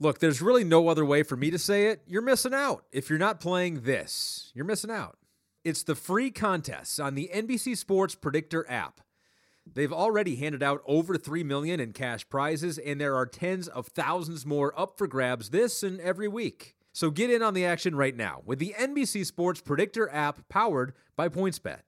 [0.00, 2.02] Look, there's really no other way for me to say it.
[2.06, 2.84] You're missing out.
[2.92, 5.16] If you're not playing this, you're missing out.
[5.64, 9.00] It's the free contests on the NBC Sports Predictor app.
[9.72, 13.86] They've already handed out over 3 million in cash prizes and there are tens of
[13.86, 16.74] thousands more up for grabs this and every week.
[16.92, 20.92] So get in on the action right now with the NBC Sports Predictor app powered
[21.16, 21.80] by PointsBet.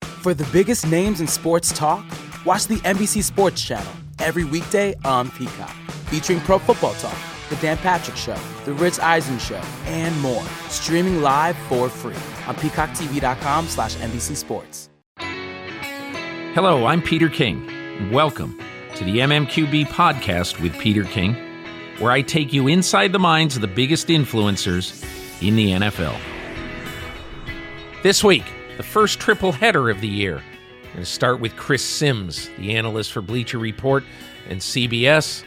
[0.00, 2.04] For the biggest names in sports talk,
[2.44, 5.74] watch the NBC Sports Channel every weekday on Peacock,
[6.12, 7.16] featuring Pro Football Talk,
[7.48, 8.36] The Dan Patrick Show,
[8.66, 10.44] The Rich Eisen Show, and more.
[10.68, 12.14] Streaming live for free
[12.46, 14.90] on peacocktv.com slash NBC Sports.
[15.16, 18.12] Hello, I'm Peter King.
[18.12, 18.60] Welcome
[18.96, 21.34] to the MMQB podcast with Peter King,
[21.98, 25.02] where I take you inside the minds of the biggest influencers
[25.40, 26.14] in the NFL.
[28.02, 28.44] This week,
[28.76, 30.42] the first triple header of the year.
[30.84, 34.04] We're going to start with Chris Simms, the analyst for Bleacher Report
[34.50, 35.42] and CBS,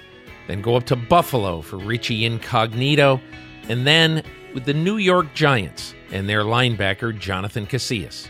[0.48, 3.20] then go up to Buffalo for Richie Incognito,
[3.70, 8.28] and then with the New York Giants and their linebacker, Jonathan Casillas.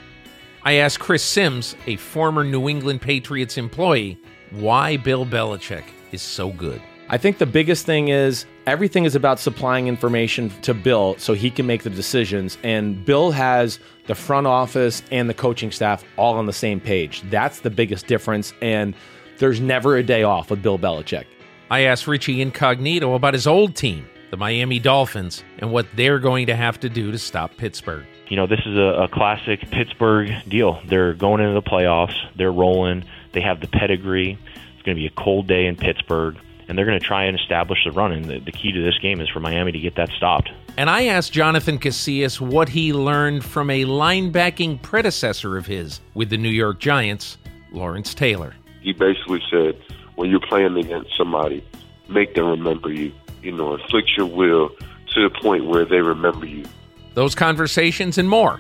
[0.64, 4.18] I asked Chris Simms, a former New England Patriots employee,
[4.52, 6.82] why Bill Belichick is so good.
[7.08, 11.52] I think the biggest thing is everything is about supplying information to Bill so he
[11.52, 12.58] can make the decisions.
[12.64, 17.22] And Bill has the front office and the coaching staff all on the same page.
[17.30, 18.54] That's the biggest difference.
[18.60, 18.96] And
[19.38, 21.26] there's never a day off with Bill Belichick.
[21.70, 26.48] I asked Richie Incognito about his old team, the Miami Dolphins, and what they're going
[26.48, 28.06] to have to do to stop Pittsburgh.
[28.28, 30.80] You know, this is a, a classic Pittsburgh deal.
[30.88, 34.38] They're going into the playoffs, they're rolling, they have the pedigree.
[34.74, 37.40] It's going to be a cold day in Pittsburgh and they're going to try and
[37.40, 38.12] establish the run.
[38.12, 40.50] And the, the, key to this game is for Miami to get that stopped.
[40.78, 46.30] And I asked Jonathan Casillas what he learned from a linebacking predecessor of his with
[46.30, 47.38] the New York Giants,
[47.72, 48.56] Lawrence Taylor.
[48.82, 49.80] He basically said,
[50.16, 51.66] when you're playing against somebody,
[52.08, 53.14] make them remember you.
[53.42, 54.70] You know, inflict your will
[55.14, 56.66] to the point where they remember you.
[57.14, 58.60] Those conversations and more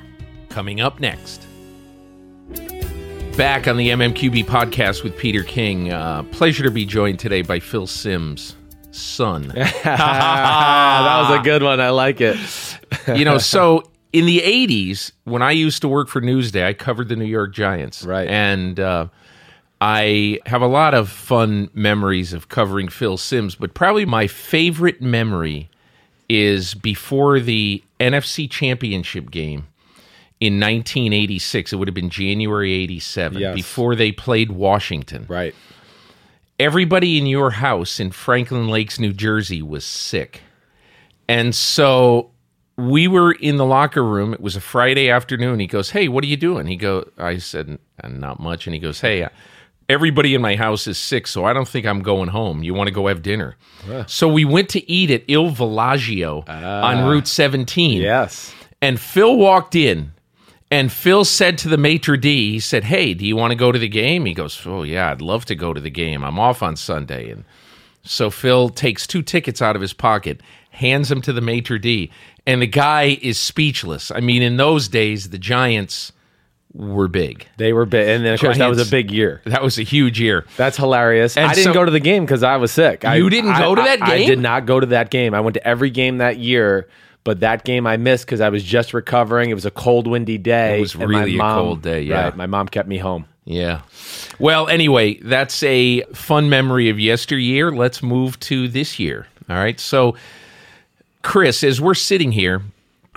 [0.49, 1.45] coming up next
[3.37, 5.91] back on the MMQB podcast with Peter King.
[5.91, 8.55] Uh, pleasure to be joined today by Phil Simms'
[8.91, 9.47] son.
[9.83, 11.81] that was a good one.
[11.81, 12.37] I like it.
[13.07, 17.09] you know, so in the 80s, when I used to work for Newsday, I covered
[17.09, 18.03] the New York Giants.
[18.05, 18.27] Right.
[18.29, 19.07] And uh,
[19.81, 25.01] I have a lot of fun memories of covering Phil Simms, but probably my favorite
[25.01, 25.69] memory
[26.29, 29.67] is before the NFC Championship game
[30.39, 31.73] in 1986.
[31.73, 33.55] It would have been January 87, yes.
[33.55, 35.25] before they played Washington.
[35.27, 35.53] Right.
[36.57, 40.41] Everybody in your house in Franklin Lakes, New Jersey was sick.
[41.27, 42.31] And so
[42.77, 44.33] we were in the locker room.
[44.33, 45.59] It was a Friday afternoon.
[45.59, 48.79] He goes, "Hey, what are you doing?" He go, I said, "Not much." And he
[48.79, 49.27] goes, "Hey,
[49.89, 52.63] everybody in my house is sick, so I don't think I'm going home.
[52.63, 53.55] You want to go have dinner?"
[53.87, 54.05] Yeah.
[54.07, 57.07] So we went to eat at Il Villaggio on ah.
[57.07, 58.01] Route 17.
[58.01, 58.53] Yes.
[58.81, 60.11] And Phil walked in
[60.71, 63.71] and Phil said to the maitre d', he said, "Hey, do you want to go
[63.71, 66.23] to the game?" He goes, "Oh yeah, I'd love to go to the game.
[66.23, 67.45] I'm off on Sunday." And
[68.03, 70.41] so Phil takes two tickets out of his pocket,
[70.71, 72.11] hands them to the maitre d',
[72.47, 74.11] and the guy is speechless.
[74.11, 76.11] I mean, in those days, the Giants
[76.75, 77.47] were big.
[77.57, 79.41] They were big, and then of course that was a big year.
[79.45, 80.45] That was a huge year.
[80.57, 81.37] That's hilarious.
[81.37, 83.03] And I didn't so- go to the game because I was sick.
[83.03, 84.27] You I, didn't I- go to I- that I game?
[84.27, 85.33] did not go to that game.
[85.33, 86.87] I went to every game that year,
[87.23, 89.49] but that game I missed because I was just recovering.
[89.49, 90.77] It was a cold, windy day.
[90.77, 92.25] It was really a cold day, yeah.
[92.25, 93.25] right, my mom kept me home.
[93.45, 93.81] Yeah.
[94.39, 97.71] Well, anyway, that's a fun memory of yesteryear.
[97.71, 99.27] Let's move to this year.
[99.49, 99.79] All right.
[99.79, 100.15] So,
[101.21, 102.61] Chris, as we're sitting here,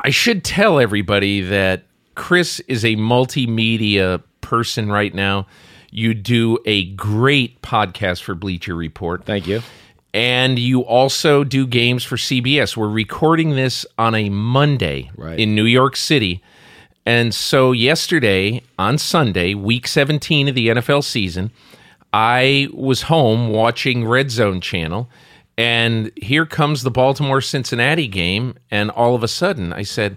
[0.05, 1.83] I should tell everybody that
[2.19, 5.47] Chris is a multimedia person right now.
[5.91, 9.25] You do a great podcast for Bleacher Report.
[9.25, 9.63] Thank you.
[10.13, 12.77] And you also do games for CBS.
[12.77, 15.39] We're recording this on a Monday Right.
[15.39, 16.43] in New York City.
[17.07, 21.51] And so yesterday on Sunday, week 17 of the NFL season,
[22.13, 25.09] I was home watching Red Zone channel
[25.57, 30.17] and here comes the Baltimore Cincinnati game and all of a sudden I said,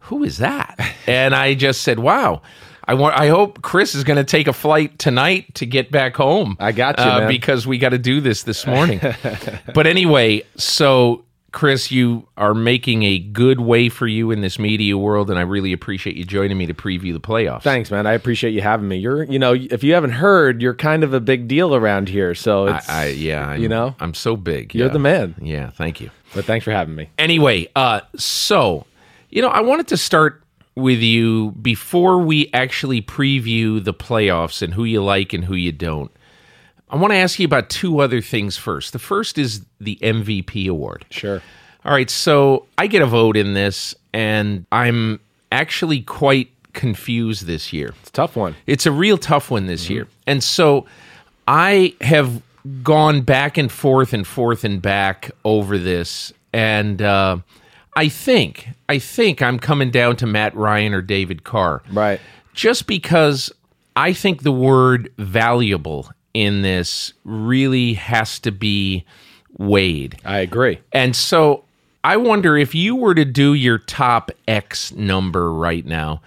[0.00, 2.42] "Who is that?" and I just said, "Wow,
[2.84, 6.16] I want I hope Chris is going to take a flight tonight to get back
[6.16, 6.56] home.
[6.60, 7.28] I got you, uh, man.
[7.28, 9.00] because we got to do this this morning."
[9.74, 14.96] but anyway, so Chris, you are making a good way for you in this media
[14.96, 17.62] world, and I really appreciate you joining me to preview the playoffs.
[17.62, 18.06] Thanks, man.
[18.06, 18.98] I appreciate you having me.
[18.98, 22.34] You're, you know, if you haven't heard, you're kind of a big deal around here.
[22.34, 24.74] So I, it's, I yeah, I'm, you know, I'm so big.
[24.74, 24.92] You're yeah.
[24.92, 25.34] the man.
[25.42, 26.10] Yeah, thank you.
[26.34, 27.10] but thanks for having me.
[27.18, 28.86] Anyway, uh, so
[29.30, 30.42] you know, I wanted to start
[30.74, 35.72] with you before we actually preview the playoffs and who you like and who you
[35.72, 36.10] don't.
[36.88, 38.92] I want to ask you about two other things first.
[38.92, 41.06] The first is the MVP award.
[41.10, 41.40] Sure.
[41.84, 47.72] All right, so I get a vote in this, and I'm actually quite confused this
[47.72, 47.94] year.
[48.00, 48.56] It's a tough one.
[48.66, 50.08] It's a real tough one this year.
[50.26, 50.86] And so
[51.48, 52.42] I have
[52.82, 56.32] gone back and forth and forth and back over this.
[56.52, 57.38] And uh,
[57.96, 61.82] I think, I think I'm coming down to Matt Ryan or David Carr.
[61.92, 62.20] Right.
[62.54, 63.52] Just because
[63.96, 69.04] I think the word valuable in this really has to be
[69.58, 70.18] weighed.
[70.24, 70.78] I agree.
[70.92, 71.64] And so
[72.02, 76.22] I wonder if you were to do your top X number right now,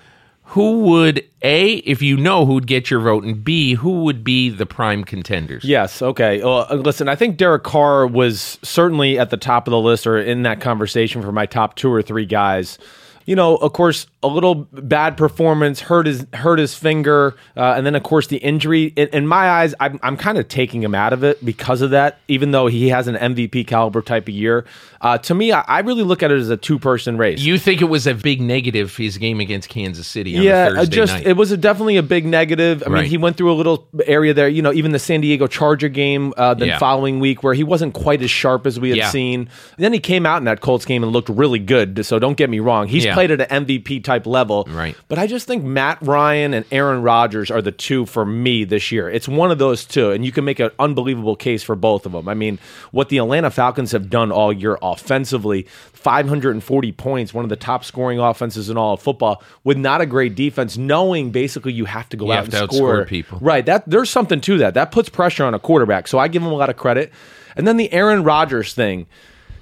[0.54, 4.52] who would A, if you know who'd get your vote, and B, who would be
[4.52, 5.64] the prime contenders?
[5.64, 6.00] Yes.
[6.00, 6.44] Okay.
[6.44, 10.06] Well, uh, listen, I think Derek Carr was certainly at the top of the list
[10.06, 12.78] or in that conversation for my top two or three guys.
[13.26, 17.86] You know, of course, a little bad performance hurt his hurt his finger, uh, and
[17.86, 18.94] then of course the injury.
[18.96, 21.92] In, in my eyes, I'm I'm kind of taking him out of it because of
[21.92, 22.20] that.
[22.28, 24.66] Even though he has an MVP caliber type of year,
[25.02, 27.42] uh, to me, I, I really look at it as a two person race.
[27.42, 30.96] You think it was a big negative his game against Kansas City on yeah, Thursday
[30.96, 31.28] just night?
[31.28, 32.84] it was a, definitely a big negative.
[32.86, 33.02] I Right.
[33.02, 34.48] mean, he went through a little area there.
[34.48, 36.78] You know, even the San Diego Charger game uh, the Yeah.
[36.78, 39.10] following week where he wasn't quite as sharp as we had Yeah.
[39.10, 39.50] seen.
[39.78, 42.06] then he came out in that Colts game and looked really good.
[42.06, 43.14] So don't get me wrong, he's Yeah.
[43.14, 44.66] played at an MVP type level.
[44.70, 44.96] Right.
[45.08, 48.92] But I just think Matt Ryan and Aaron Rodgers are the two for me this
[48.92, 49.10] year.
[49.10, 52.12] It's one of those two, and you can make an unbelievable case for both of
[52.12, 52.28] them.
[52.30, 52.60] I mean,
[52.92, 55.64] what the Atlanta Falcons have done all year offensively,
[55.94, 60.06] 540 points, one of the top scoring offenses in all of football, with not a
[60.06, 63.40] great defense, knowing basically you have to go You out and score people.
[63.42, 63.66] Right.
[63.66, 64.74] That there's something to that.
[64.74, 66.08] That puts pressure on a quarterback.
[66.08, 67.12] So I give him a lot of credit.
[67.56, 69.08] And then the Aaron Rodgers thing.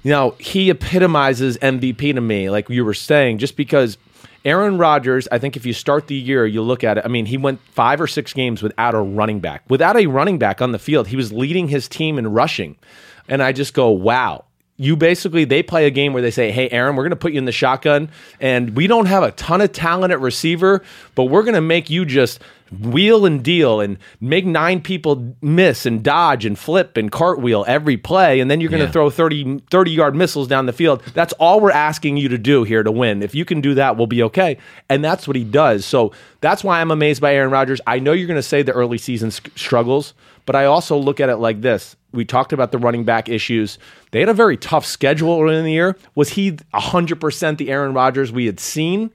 [0.02, 3.98] You know, he epitomizes MVP to me, like you were saying, just because
[4.44, 7.04] Aaron Rodgers, I think if you start the year, you look at it.
[7.04, 9.62] I mean, he went five or six games without a running back.
[9.68, 12.76] Without a running back on the field, he was leading his team in rushing.
[13.28, 14.44] And I just go, wow.
[14.78, 17.32] You basically, they play a game where they say, hey, Aaron, we're going to put
[17.32, 18.10] you in the shotgun,
[18.40, 20.82] and we don't have a ton of talent at receiver,
[21.14, 22.40] but we're going to make you just
[22.80, 27.96] wheel and deal and make nine people miss and dodge and flip and cartwheel every
[27.96, 28.92] play and then you're going to Yeah.
[28.92, 31.02] throw 30 30 yard missiles down the field.
[31.14, 33.22] That's all we're asking you to do here to win.
[33.22, 34.56] If you can do that we'll be okay.
[34.88, 35.84] And that's what he does.
[35.84, 37.80] So that's why i'm amazed by aaron rodgers.
[37.86, 40.14] I know you're going to say the early season struggles
[40.44, 41.94] but i also look at it like this.
[42.12, 43.78] We talked about the running back issues.
[44.10, 45.96] They had a very tough schedule early in the year.
[46.14, 49.10] Was he 100% the aaron rodgers we had seen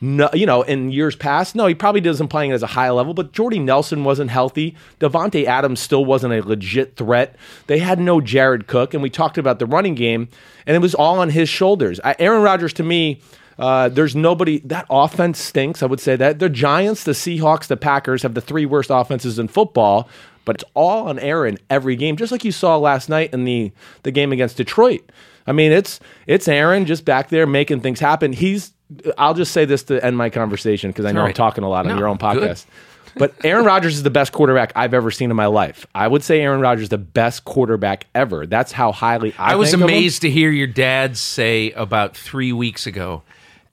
[0.00, 3.12] no, you know, in years past, no, he probably doesn't playing as a high level,
[3.12, 4.74] but Jordy Nelson wasn't healthy.
[4.98, 7.36] Davante Adams still wasn't a legit threat.
[7.66, 10.28] They had no Jared Cook, and we talked about the running game,
[10.66, 12.00] and it was all on his shoulders.
[12.02, 13.20] I, Aaron Rodgers, to me,
[13.58, 14.60] uh, there's nobody.
[14.60, 15.82] That offense stinks.
[15.82, 19.38] I would say that the Giants, the Seahawks, the Packers have the three worst offenses
[19.38, 20.08] in football,
[20.46, 23.70] but it's all on Aaron every game, just like you saw last night in the
[24.02, 25.02] the game against Detroit.
[25.46, 28.32] I mean, it's it's Aaron just back there making things happen.
[28.32, 28.72] He's.
[29.18, 31.68] I'll just say this to end my conversation because I know all I'm talking a
[31.68, 32.66] lot on No, your own podcast.
[33.16, 35.84] But Aaron Rodgers is the best quarterback I've ever seen in my life.
[35.96, 38.46] I would say Aaron Rodgers is the best quarterback ever.
[38.46, 39.96] That's how highly I, I was think of him.
[39.96, 43.22] amazed to hear your dad say about three weeks ago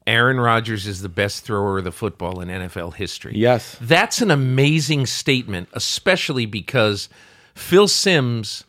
[0.08, 3.34] Aaron Rodgers is the best thrower of the football in NFL history.
[3.36, 3.78] Yes.
[3.80, 7.08] That's an amazing statement, especially because
[7.54, 8.64] Phil Simms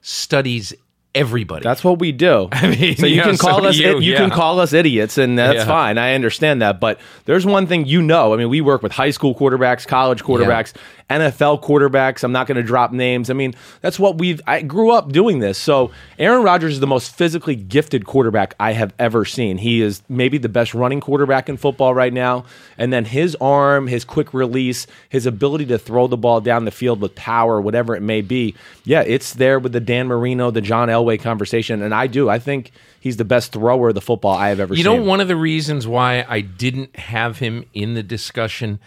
[0.00, 0.72] studies
[1.14, 1.62] everybody.
[1.62, 2.48] That's what we do.
[2.52, 5.18] I mean, so you yeah, can call so us you, you, can call us idiots,
[5.18, 5.64] and that's Yeah.
[5.66, 5.98] fine.
[5.98, 6.80] I understand that.
[6.80, 8.34] But there's one thing you know.
[8.34, 10.72] I mean, we work with high school quarterbacks, college quarterbacks,
[11.10, 12.24] NFL quarterbacks.
[12.24, 13.30] I'm not going to drop names.
[13.30, 14.40] I mean, that's what we've.
[14.46, 15.58] I grew up doing this.
[15.58, 19.58] So Aaron Rodgers is the most physically gifted quarterback I have ever seen.
[19.58, 22.44] He is maybe the best running quarterback in football right now.
[22.78, 26.70] And then his arm, his quick release, his ability to throw the ball down the
[26.70, 28.54] field with power, whatever it may be.
[28.84, 31.82] Yeah, it's there with the Dan Marino, the John Elway conversation.
[31.82, 32.28] And I do.
[32.28, 34.92] I think he's the best thrower of the football I have ever You seen.
[34.92, 38.78] You know, one of the reasons why I didn't have him in the discussion,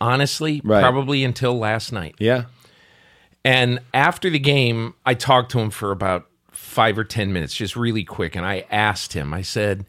[0.00, 0.80] honestly, Right.
[0.80, 2.14] probably until last night.
[2.18, 2.44] Yeah.
[3.44, 7.76] And after the game, I talked to him for about five or 10 minutes, just
[7.76, 8.34] really quick.
[8.36, 9.84] And I asked him, I said,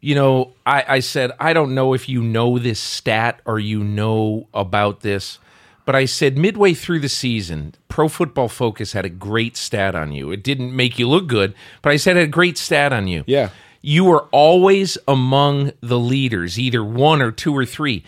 [0.00, 3.82] you know, I, I said, I don't know if you know this stat or you
[3.84, 5.38] know about this,
[5.86, 10.12] but I said, midway through the season, Pro Football Focus had a great stat on
[10.12, 10.32] you.
[10.32, 13.06] It didn't make you look good, but I said it had a great stat on
[13.06, 13.22] you.
[13.26, 13.50] Yeah.
[13.82, 18.02] You were always among the leaders, either one or two or three,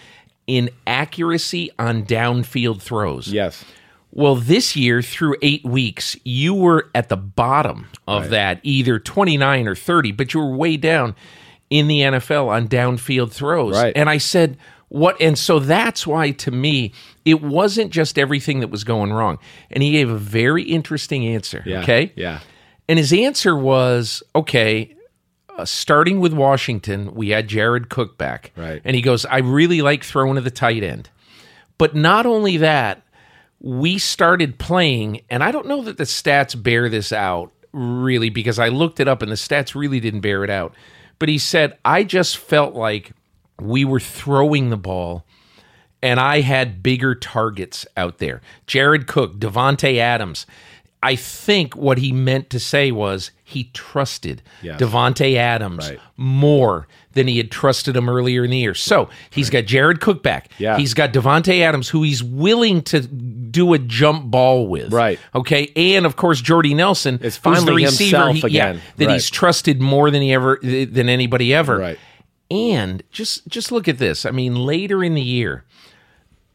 [0.47, 3.29] in accuracy on downfield throws.
[3.29, 3.65] Yes.
[4.13, 9.69] Well, this year through eight weeks, you were at the bottom of that, either 29
[9.69, 11.15] or 30, but you were way down
[11.69, 13.75] in the NFL on downfield throws.
[13.75, 13.93] Right.
[13.95, 14.57] And I said,
[14.89, 15.21] what?
[15.21, 16.93] And so that's why, to me,
[17.25, 19.39] it wasn't just everything that was going wrong.
[19.71, 21.63] And he gave a very interesting answer.
[21.67, 21.83] Yeah.
[21.83, 22.13] Okay.
[22.17, 22.41] Yeah.
[22.89, 24.95] And his answer was okay,
[25.57, 28.53] uh, starting with Washington, we had Jared Cook back.
[28.57, 28.83] Right.
[28.85, 31.11] And he goes, I really like throwing to the tight end.
[31.79, 33.03] But not only that,
[33.61, 38.59] we started playing, and I don't know that the stats bear this out really because
[38.59, 40.75] I looked it up and the stats really didn't bear it out.
[41.19, 43.13] But he said, I just felt like
[43.61, 45.25] we were throwing the ball
[46.03, 48.41] and I had bigger targets out there.
[48.67, 50.47] Jared Cook, Davante Adams.
[51.03, 54.81] I think what he meant to say was he trusted Yes.
[54.81, 55.99] Davante Adams Right.
[56.17, 58.75] more than he had trusted him earlier in the year.
[58.75, 60.51] So he's got Jared Cook back.
[60.59, 60.77] Yeah.
[60.79, 64.93] He's got Davante Adams, who he's willing to do a jump ball with.
[64.93, 65.19] Right.
[65.35, 65.71] Okay.
[65.77, 68.83] And of course, Jordy Nelson It's who's the finally receiver himself he- yeah, again.
[68.97, 69.13] that Right.
[69.15, 71.79] he's trusted more than he ever than anybody ever.
[71.79, 71.99] Right.
[72.51, 74.25] And just just look at this.
[74.27, 75.65] I mean, later in the year,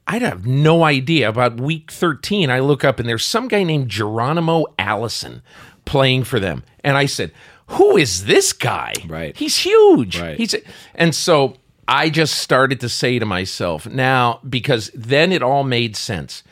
[0.07, 1.29] I'd have no idea.
[1.29, 5.41] About week 13, I look up and there's some guy named Geronimo Allison
[5.85, 6.63] playing for them.
[6.83, 7.31] And I said,
[7.67, 8.93] Who is this guy?
[9.07, 9.35] Right.
[9.35, 10.19] He's huge.
[10.19, 10.37] Right.
[10.37, 10.55] He's
[10.95, 11.55] and so
[11.87, 16.43] I just started to say to myself, now, because then it all made sense.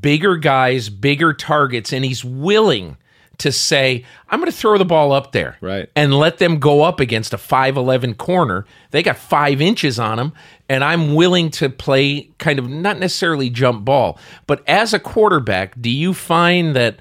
[0.00, 2.96] Bigger guys, bigger targets, and he's willing
[3.38, 5.88] to say, I'm going to throw the ball up there Right.
[5.94, 8.66] and let them go up against a 5'11 corner.
[8.90, 10.32] They got five inches on them,
[10.68, 14.18] and I'm willing to play kind of not necessarily jump ball.
[14.46, 16.98] But as a quarterback, do you find that,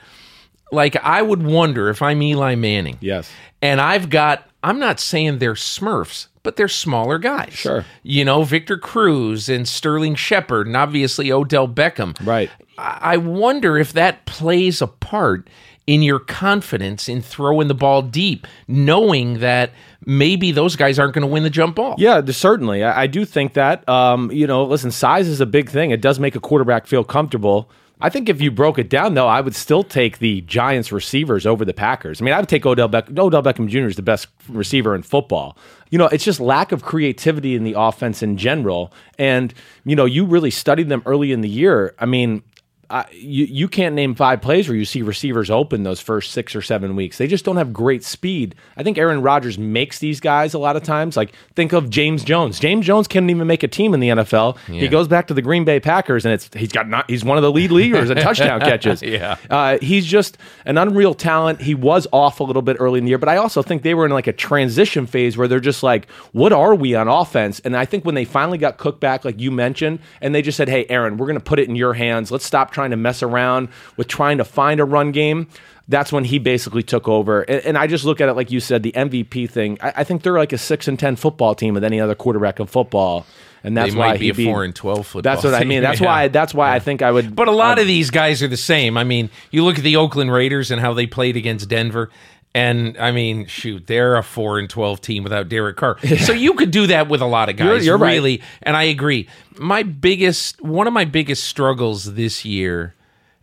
[0.72, 2.98] like, I would wonder if I'm Eli Manning?
[3.02, 3.32] Yes.
[3.62, 7.54] And I've got, I'm not saying they're smurfs, but they're smaller guys.
[7.54, 7.84] Sure.
[8.04, 12.16] You know, Victor Cruz and Sterling Shepard, and obviously Odell Beckham.
[12.26, 12.50] Right.
[12.78, 15.50] I I wonder if that plays a part
[15.88, 19.72] in your confidence in throwing the ball deep, knowing that
[20.06, 21.96] maybe those guys aren't going to win the jump ball.
[21.98, 22.84] Yeah, certainly.
[22.84, 23.88] I, I do think that.
[23.88, 25.92] Um, you know, listen, size is a big thing.
[25.92, 27.72] It does make a quarterback feel comfortable.
[28.00, 31.48] I think if you broke it down, though, I would still take the Giants receivers
[31.48, 32.22] over the Packers.
[32.22, 33.18] I mean, I would take Odell Beckham.
[33.18, 33.88] Odell Beckham Jr.
[33.88, 35.58] is the best receiver in football.
[35.90, 38.94] You know, it's just lack of creativity in the offense in general.
[39.18, 39.52] And,
[39.84, 41.96] you know, you really studied them early in the year.
[41.98, 42.44] I mean,
[42.90, 46.56] I, you you can't name five plays where you see receivers open those first six
[46.56, 47.18] or seven weeks.
[47.18, 48.56] They just don't have great speed.
[48.78, 51.18] I think Aaron Rodgers makes these guys a lot of times.
[51.18, 52.60] Like think of James Jones.
[52.60, 54.58] James Jones can't even make a team in the NFL.
[54.68, 57.38] He goes back to the Green Bay Packers, and it's he's got not he's one
[57.38, 59.02] of the lead leaguers in touchdown catches.
[59.02, 59.36] Yeah.
[59.50, 61.62] uh, he's just an unreal talent.
[61.62, 63.94] He was off a little bit early in the year, but I also think they
[63.96, 67.60] were in like a transition phase where they're just like, what are we on offense?
[67.62, 70.56] And I think when they finally got Cook back, like you mentioned, and they just
[70.56, 72.32] said, hey, Aaron, we're going to put it in your hands.
[72.32, 75.48] Let's stop trying to mess around with trying to find a run game.
[75.90, 77.42] That's when he basically took over.
[77.42, 79.78] And, and I just look at it like you said, the MVP thing.
[79.82, 82.60] I, I think they're like a six and ten football team with any other quarterback
[82.60, 83.26] in football,
[83.64, 85.22] and that's they why might be a four and twelve football.
[85.34, 85.82] That's what I mean.
[85.82, 86.06] That's Yeah.
[86.08, 86.28] why.
[86.38, 87.36] That's why I think I would.
[87.36, 88.96] But a lot of these guys are the same.
[88.98, 92.10] I mean, you look at the Oakland Raiders and how they played against Denver.
[92.58, 95.98] And I mean, shoot, they're a four and twelve team without Derek Carr.
[96.20, 97.66] So you could do that with a lot of guys.
[97.68, 98.42] You're- you're right.
[98.64, 99.28] and I agree.
[99.60, 102.96] My biggest, one of my biggest struggles this year,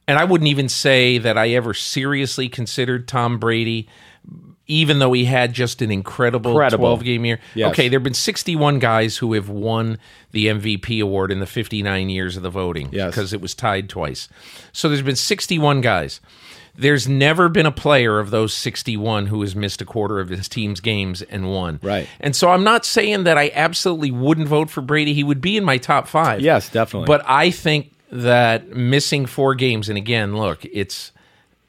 [0.09, 3.89] and I wouldn't even say that I ever seriously considered Tom Brady,
[4.67, 6.85] even though he had just an incredible, Incredible.
[6.87, 7.39] twelve game year.
[7.55, 7.71] Yes.
[7.73, 9.99] Okay, there have been sixty one guys who have won
[10.31, 13.11] the MVP award in the fifty nine years of the voting Yes.
[13.11, 14.29] because it was tied twice.
[14.73, 16.21] So there's been 61 guys.
[16.77, 20.49] There's never been a player of those 61 who has missed a quarter of his
[20.49, 21.79] team's games and won.
[21.83, 22.09] Right.
[22.21, 25.15] And so I'm not saying that I absolutely wouldn't vote for Brady.
[25.15, 26.41] He would be in my top five.
[26.41, 27.07] Yes, definitely.
[27.07, 31.13] But I think that missing four games, and again, look, it's,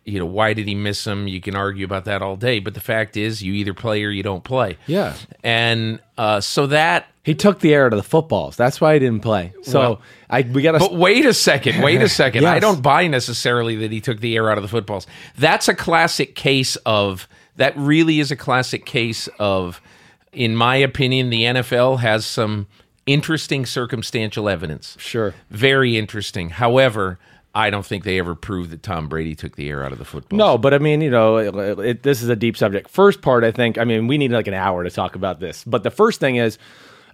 [0.05, 1.27] you know, why did he miss them?
[1.27, 2.59] You can argue about that all day.
[2.59, 4.77] But the fact is, you either play or you don't play.
[4.85, 5.15] Yeah.
[5.43, 8.55] And uh, so that He took the air out of the footballs.
[8.55, 9.53] That's why he didn't play.
[9.63, 10.79] So Well, I we got to.
[10.79, 11.81] But wait a second.
[11.81, 12.45] Wait a second.
[12.45, 15.07] I don't buy necessarily that he took the air out of the footballs.
[15.37, 19.81] That's a classic case of that really is a classic case of
[20.31, 22.67] in my opinion the NFL has some
[23.07, 24.95] interesting circumstantial evidence.
[24.99, 25.33] Sure.
[25.49, 26.49] Very interesting.
[26.49, 27.17] However,
[27.55, 30.03] I don't think they ever proved that Tom Brady took the air out of the
[30.05, 30.37] football.
[30.37, 32.89] No, but I mean, you know, it, it- this is a deep subject.
[32.89, 33.77] First part, I think.
[33.77, 35.63] I mean, we need like an hour to talk about this.
[35.63, 36.57] But the first thing is,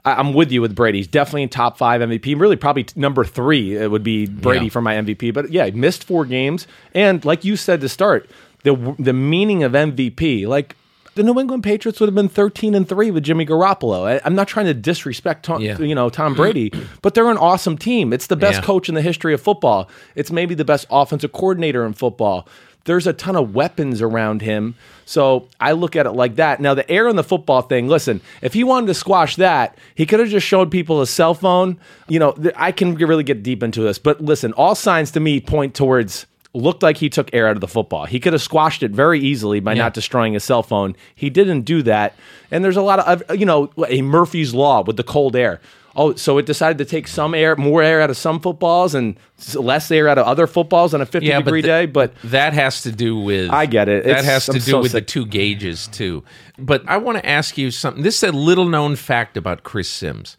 [0.04, 0.98] I- I'm with you with Brady.
[0.98, 2.40] He's definitely in top five MVP.
[2.40, 3.76] Really, probably t- number three.
[3.78, 4.72] It would be Brady Yeah.
[4.72, 5.32] for my MVP.
[5.32, 8.28] But yeah, he missed four games, and like you said to start,
[8.64, 10.76] the the meaning of MVP, like.
[11.16, 14.08] The New England Patriots would have been 13 and 3 with Jimmy Garoppolo.
[14.08, 15.78] I, I'm not trying to disrespect Tom, Yeah.
[15.78, 16.86] you know Tom Brady, mm-hmm.
[17.02, 18.14] but they're an awesome team.
[18.14, 18.66] It's the best Yeah.
[18.66, 19.90] coach in the history of football.
[20.16, 22.48] It's maybe the best offensive coordinator in football.
[22.86, 24.74] there's a ton of weapons around him.
[25.06, 26.60] So I look at it like that.
[26.60, 30.08] Now, the air on the football thing, listen, if he wanted to squash that, he
[30.08, 31.78] could have just showed people a cell phone.
[32.08, 35.40] You know, I can really get deep into this, but listen, all signs to me
[35.40, 38.06] point towards looked like he took air out of the football.
[38.06, 39.84] He could have squashed it very easily by Yeah.
[39.84, 40.96] not destroying his cell phone.
[41.16, 42.14] He didn't do that.
[42.52, 45.62] And there's a lot of, you know, a Murphy's Law with the cold air.
[45.96, 49.18] Oh, so it decided to take some air, more air out of some footballs and
[49.56, 51.86] less air out of other footballs on a 50 Yeah, degree the- day.
[51.86, 53.50] But That has to do with.
[53.50, 54.04] I get it.
[54.06, 55.06] That It's- has to I'm do so with sick.
[55.06, 56.24] the two gauges too.
[56.58, 58.04] But I want to ask you something.
[58.04, 60.38] This is a little known fact about Chris Simms.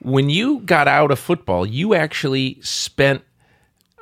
[0.00, 3.22] When you got out of football, you actually spent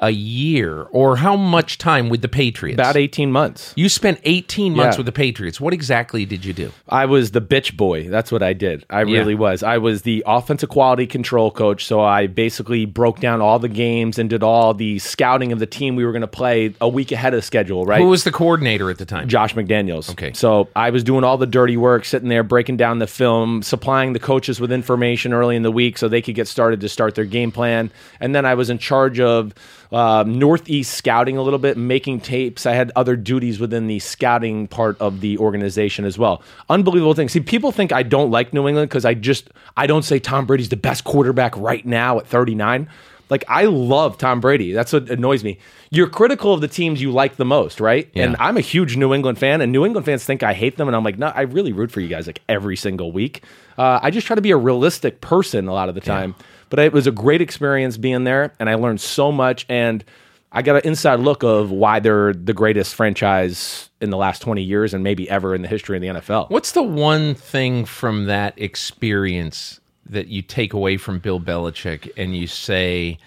[0.01, 2.77] a year or how much time with the Patriots?
[2.77, 3.73] about 18 months.
[3.77, 4.99] You spent 18 months Yeah.
[4.99, 5.61] with the Patriots.
[5.61, 6.71] What exactly did you do?
[6.89, 8.09] I was the bitch boy.
[8.09, 8.85] That's what I did.
[8.91, 9.19] I Yeah.
[9.19, 9.63] really was.
[9.63, 11.85] I was the offensive quality control coach.
[11.87, 15.67] So I basically broke down all the games and did all the scouting of the
[15.67, 18.01] team we were going to play a week ahead of schedule, right?
[18.01, 19.29] Who was the coordinator at the time?
[19.29, 20.11] Josh McDaniels.
[20.11, 20.33] Okay.
[20.35, 24.13] So I was doing all the dirty work, sitting there breaking down the film, supplying
[24.13, 27.15] the coaches with information early in the week so they could get started to start
[27.15, 27.91] their game plan.
[28.21, 29.55] And then I was in charge of
[29.93, 32.67] uh, Northeast scouting a little bit, making tapes.
[32.67, 36.43] I had other duties within the scouting part of the organization as well.
[36.69, 37.29] Unbelievable thing.
[37.29, 40.47] See, people think I don't like New England because I just I don't say Tom
[40.47, 42.89] Brady's the best quarterback right now at 39.
[43.29, 44.73] Like I love Tom Brady.
[44.73, 45.59] That's what annoys me.
[45.91, 48.09] You're critical of the teams you like the most, right?
[48.13, 48.25] Yeah.
[48.25, 50.89] And I'm a huge New England fan, and New England fans think I hate them,
[50.89, 53.43] and I'm like, no, I really root for you guys like every single week.
[53.79, 56.35] Uh, I just try to be a realistic person a lot of the time.
[56.69, 60.05] But it was a great experience being there, and I learned so much, and
[60.53, 64.63] I got an inside look of why they're the greatest franchise in the last 20
[64.63, 66.51] years, and maybe ever in the history of the NFL.
[66.51, 72.37] What's the one thing from that experience that you take away from Bill Belichick and
[72.37, 73.19] you say,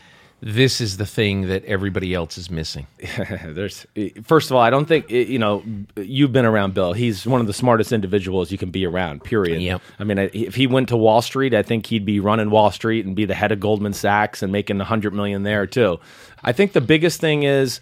[0.42, 2.88] this is the thing that everybody else is missing?
[3.44, 3.86] There's
[4.24, 5.64] first of all, I don't think eh, you know
[5.96, 6.94] you've been around Bill.
[6.94, 9.24] He's one of the smartest individuals you can be around.
[9.24, 9.62] Period.
[9.62, 9.82] Yep.
[10.00, 13.06] I mean, if he went to Wall Street, I think he'd be running Wall Street
[13.06, 16.00] and be the head of Goldman Sachs and making a hundred million there too.
[16.44, 17.82] I think the biggest thing is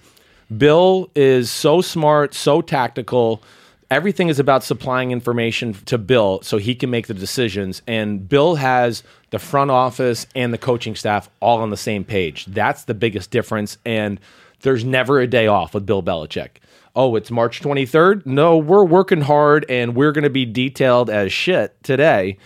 [0.56, 3.44] Bill is so smart, so tactical.
[3.90, 7.82] Everything is about supplying information to Bill so he can make the decisions.
[7.88, 12.46] And Bill has the front office and the coaching staff all on the same page.
[12.48, 13.78] That's the biggest difference.
[13.86, 14.20] And
[14.62, 16.58] there's never a day off with Bill Belichick.
[16.96, 18.26] Oh, it's March 23rd?
[18.26, 22.38] No, we're working hard and we're going to be detailed as shit today,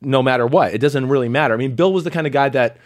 [0.00, 0.74] no matter what.
[0.74, 1.54] It doesn't really matter.
[1.54, 2.76] I mean, Bill was the kind of guy that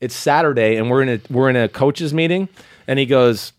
[0.00, 2.48] it's Saturday and we're in a we're in a coaches meeting
[2.86, 3.52] and he goes,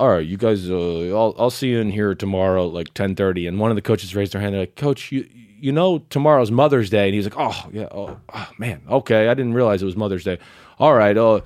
[0.00, 3.46] all right, you guys, uh, I'll, I'll see you in here tomorrow like 1030.
[3.46, 4.54] And one of the coaches raised their hand.
[4.54, 5.28] They're like, coach, you,
[5.60, 7.04] you know, tomorrow's Mother's Day.
[7.04, 9.28] And he's like, oh, yeah, oh, oh, man, okay.
[9.28, 10.38] I didn't realize it was Mother's Day.
[10.78, 11.14] All right.
[11.18, 11.42] Oh,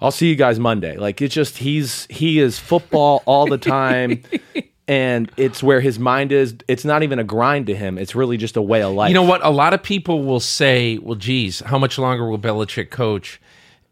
[0.00, 0.96] I'll see you guys Monday.
[0.96, 4.22] Like, it's just, he's, he is football all the time.
[4.86, 6.54] and it's where his mind is.
[6.68, 7.98] It's not even a grind to him.
[7.98, 9.08] It's really just a way of life.
[9.08, 9.44] You know what?
[9.44, 13.40] A lot of people will say, well, geez, how much longer will Belichick coach?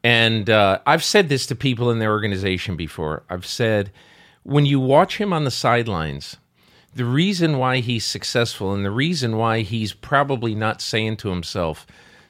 [0.05, 3.23] And uh, I've said this to people in their organization before.
[3.31, 3.90] I've said,
[4.43, 6.37] when you watch him on the sidelines,
[6.95, 11.87] the reason why he's successful and the reason why he's probably not saying to himself,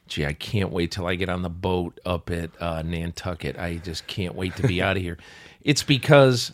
[0.06, 3.58] gee, I can't wait till I get on the boat up at uh, Nantucket.
[3.58, 5.18] I just can't wait to be out of here.
[5.62, 6.52] It's because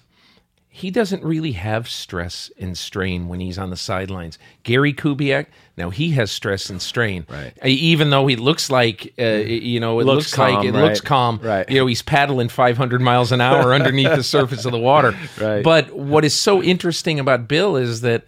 [0.80, 4.38] he doesn't really have stress and strain when he's on the sidelines.
[4.62, 7.26] Gary Kubiak, now he has stress and strain.
[7.28, 7.52] Right.
[7.62, 10.82] Even though he looks like, uh, you know, it Looks looks, like calm, it right.
[10.84, 11.40] looks calm.
[11.42, 11.68] Right.
[11.68, 15.14] You know, he's paddling 500 miles an hour underneath the surface of the water.
[15.38, 15.62] Right.
[15.62, 18.24] But what is so interesting about Bill is that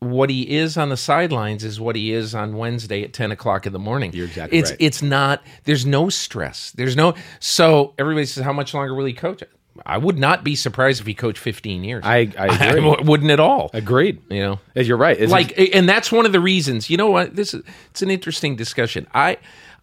[0.00, 3.66] what he is on the sidelines is what he is on Wednesday at 10 o'clock
[3.66, 4.12] in the morning.
[4.12, 4.78] You're exactly it's, right.
[4.78, 6.70] It's not, there's no stress.
[6.72, 9.42] There's no, so everybody says, how much longer will he coach?
[9.86, 12.04] I would not be surprised if he coached 15 years.
[12.04, 12.96] I- I agree.
[13.04, 13.70] wouldn't at all.
[13.72, 14.20] Agreed.
[14.30, 15.18] You know, You're right.
[15.18, 16.90] It's like, and that's one of the reasons.
[16.90, 17.36] You know what?
[17.36, 19.06] This is it's an interesting discussion.
[19.14, 19.38] I,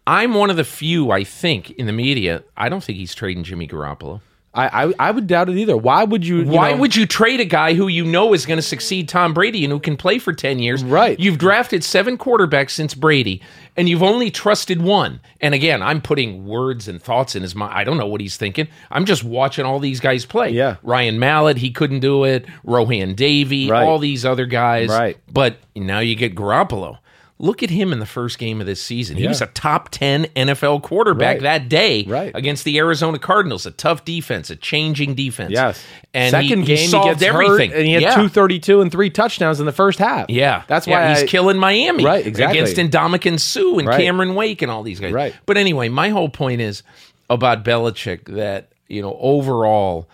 [0.06, 2.44] I'm one of the few I think in the media.
[2.56, 4.20] I don't think he's trading Jimmy Garoppolo.
[4.56, 5.76] I, I, I would doubt it either.
[5.76, 6.38] Why would you?
[6.38, 9.08] you Why know- would you trade a guy who you know is going to succeed
[9.08, 10.82] Tom Brady and who can play for 10 years?
[10.82, 11.18] Right.
[11.20, 13.42] You've drafted seven quarterbacks since Brady,
[13.76, 15.20] and you've only trusted one.
[15.40, 17.74] And again, I'm putting words and thoughts in his mind.
[17.76, 18.66] I don't know what he's thinking.
[18.90, 20.50] I'm just watching all these guys play.
[20.50, 20.76] Yeah.
[20.82, 22.46] Ryan Mallett, he couldn't do it.
[22.64, 23.84] Rohan Davey, Right.
[23.84, 24.88] all these other guys.
[24.88, 25.18] Right.
[25.30, 26.98] But now you get Garoppolo.
[27.38, 29.18] Look at him in the first game of this season.
[29.18, 29.28] He Yeah.
[29.28, 31.42] was a top 10 NFL quarterback Right.
[31.42, 32.32] that day Right.
[32.34, 33.66] against the Arizona Cardinals.
[33.66, 35.50] A tough defense, a changing defense.
[35.52, 35.84] Yes.
[36.14, 37.72] And second he, he game solved he gets everything.
[37.74, 38.14] and he had yeah.
[38.14, 40.30] 232 and three touchdowns in the first half.
[40.30, 42.58] Yeah, that's Yeah, why he's I- killing Miami, Right, exactly.
[42.58, 44.00] against Ndamukong Suh and Right.
[44.00, 45.12] Cameron Wake and all these guys.
[45.12, 45.34] Right.
[45.44, 46.82] But anyway, my whole point is
[47.28, 50.08] about Belichick that you know overall,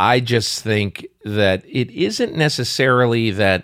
[0.00, 3.62] I just think that it isn't necessarily that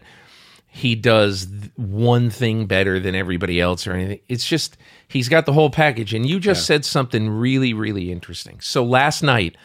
[0.74, 4.20] he does one thing better than everybody else or anything.
[4.26, 6.14] It's just he's got the whole package.
[6.14, 8.58] And you just said something really, really interesting.
[8.61, 9.58] So last night,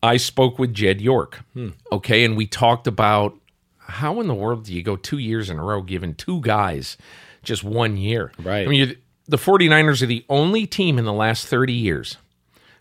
[0.00, 1.40] I spoke with Jed York.
[1.54, 1.70] Hmm.
[1.90, 2.24] Okay.
[2.24, 3.36] And we talked about
[3.78, 6.96] how in the world do you go two years in a row giving two guys
[7.42, 8.30] just one year?
[8.38, 8.64] Right.
[8.64, 8.96] I mean,
[9.26, 12.16] the 49ers are the only team in the last 30 years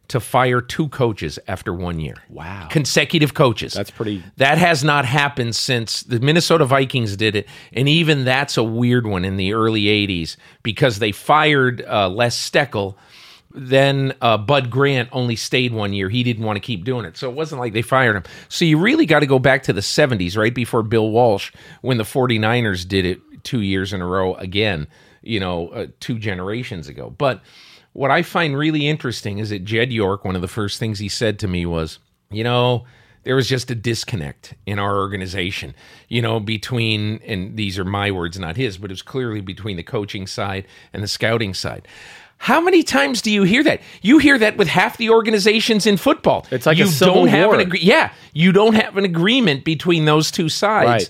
[0.10, 2.16] to fire two coaches after one year.
[2.30, 2.68] Wow.
[2.70, 3.74] Consecutive coaches.
[3.74, 7.48] That's pretty- That has not happened since the Minnesota Vikings did it.
[7.74, 12.38] And even that's a weird one in the early 80s because they fired uh, Les
[12.38, 12.96] Steckel.
[13.54, 16.10] Then uh, Bud Grant only stayed one year.
[16.10, 17.18] He didn't want to keep doing it.
[17.18, 18.24] So it wasn't like they fired him.
[18.50, 21.98] So you really got to go back to the 70s, right before Bill Walsh, when
[21.98, 24.88] the 49ers did it two years in a row again,
[25.24, 27.10] you know, uh, two generations ago.
[27.18, 27.42] But
[27.98, 31.10] what I find really interesting is that Jed York, one of the first things he
[31.10, 31.98] said to me was,
[32.30, 32.86] you know,
[33.24, 35.74] there was just a disconnect in our organization,
[36.08, 39.78] you know, between, and these are my words, not his, but it was clearly between
[39.78, 41.88] the coaching side and the scouting side.
[42.38, 43.82] How many times do you hear that?
[44.04, 46.46] You hear that with half the organizations in football.
[46.52, 47.56] It's like a you don't have war.
[47.56, 50.88] an agree- yeah, you don't have an agreement between those two sides.
[50.88, 51.10] Right.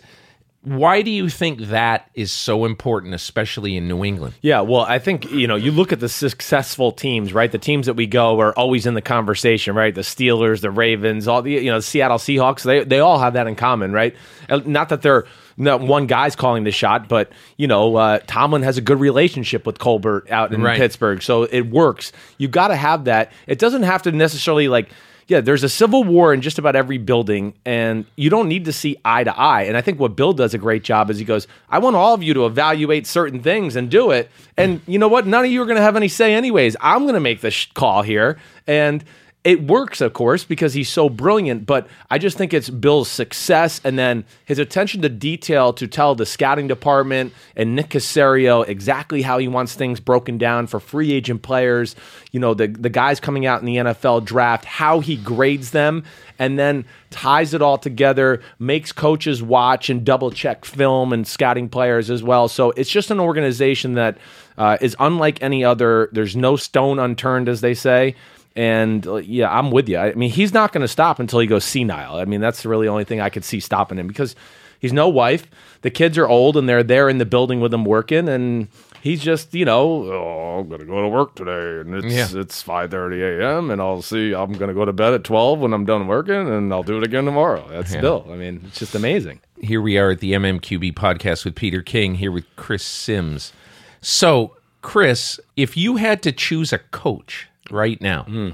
[0.68, 4.34] Why do you think that is so important, especially in New England?
[4.42, 7.50] Yeah, well, I think you know you look at the successful teams, right?
[7.50, 9.96] The teams that we go are always in the conversation, right?
[9.96, 12.64] The Steelers, the Ravens, all the you know the Seattle Seahawks.
[12.64, 14.14] They they all have that in common, right?
[14.50, 15.26] Not that they're
[15.56, 19.66] not one guy's calling the shot, but you know uh, Tomlin has a good relationship
[19.66, 20.78] with Colbert out in Right.
[20.78, 22.12] Pittsburgh, so it works.
[22.38, 23.32] You got to have that.
[23.48, 24.90] It doesn't have to necessarily like
[25.28, 28.74] yeah, there's a civil war in just about every building, and you don't need to
[28.74, 29.64] see eye to eye.
[29.64, 32.14] And I think what Bill does a great job is he goes, I want all
[32.14, 34.32] of you to evaluate certain things and do it.
[34.56, 35.28] And you know what?
[35.28, 36.78] None of you are going to have any say, anyways.
[36.80, 38.38] I'm going to make the sh- call here.
[38.68, 39.04] And
[39.48, 41.66] it works, of course, because he's so brilliant.
[41.66, 46.16] But I just think it's Bill's success and then his attention to detail to tell
[46.16, 51.14] the scouting department and Nick Caserio exactly how he wants things broken down for free
[51.14, 51.96] agent players.
[52.34, 56.04] You know, the the guys coming out in the NFL draft, how he grades them,
[56.38, 61.70] and then ties it all together, makes coaches watch and double check film and scouting
[61.70, 62.50] players as well.
[62.50, 64.18] So it's just an organization that
[64.58, 66.10] uh, is unlike any other.
[66.12, 68.16] There's no stone unturned, as they say.
[68.58, 69.98] And uh, yeah, I'm with you.
[70.00, 72.16] I mean, he's not going to stop until he goes senile.
[72.18, 74.36] I mean, that's the really only thing I could see stopping him because
[74.80, 75.46] he's no wife.
[75.84, 78.68] The kids are old and they're there in the building with him working, and
[79.02, 82.42] he's just you know, oh, I'm going to go to work today, and it's Yeah.
[82.42, 83.70] it's 5:30 a.m.
[83.70, 84.34] and I'll see.
[84.34, 86.98] I'm going to go to bed at 12 when I'm done working, and I'll do
[86.98, 87.64] it again tomorrow.
[87.70, 88.26] That's Bill.
[88.32, 89.40] I mean, it's just amazing.
[89.62, 93.54] Here we are at the MMQB podcast with Peter King, here with Chris Simms.
[94.02, 98.50] So, Chris, if you had to choose a coach right now, hmm.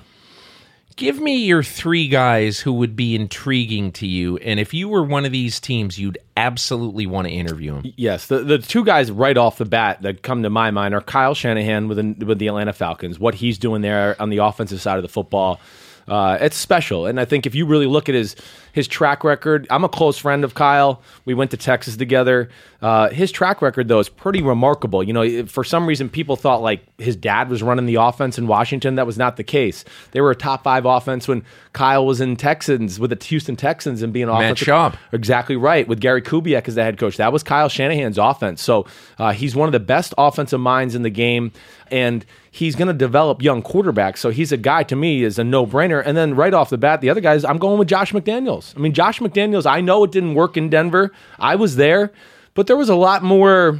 [0.95, 4.37] give me your three guys who would be intriguing to you.
[4.37, 7.93] And if you were one of these teams, you'd absolutely want to interview them.
[7.95, 11.01] Yes, the the two guys right off the bat that come to my mind are
[11.01, 13.19] Kyle Shanahan with the, with the Atlanta Falcons.
[13.19, 15.59] What he's doing there on the offensive side of the football,
[16.07, 17.05] uh, it's special.
[17.05, 18.35] And I think if you really look at his
[18.73, 21.01] his track record, I'm a close friend of Kyle.
[21.25, 22.49] We went to Texas together.
[22.81, 25.03] Uh, his track record though is pretty remarkable.
[25.03, 28.47] You know, for some reason people thought like his dad was running the offense in
[28.47, 28.95] Washington.
[28.95, 29.85] That was not the case.
[30.11, 34.01] They were a top five offense when Kyle was in Texans with the Houston Texans
[34.01, 34.67] and being Matt offensive.
[34.67, 34.95] Schaub.
[35.11, 35.87] Exactly right.
[35.87, 38.61] With Gary Kubiak as the head coach, that was Kyle Shanahan's offense.
[38.61, 38.85] So
[39.17, 41.51] uh, he's one of the best offensive minds in the game,
[41.91, 44.19] and he's going to develop young quarterbacks.
[44.19, 46.03] So he's a guy to me is a no brainer.
[46.05, 48.77] And then right off the bat, the other guys, I'm going with Josh McDaniels.
[48.77, 49.65] I mean, Josh McDaniels.
[49.65, 51.11] I know it didn't work in Denver.
[51.39, 52.11] I was there,
[52.53, 53.79] but there was a lot more.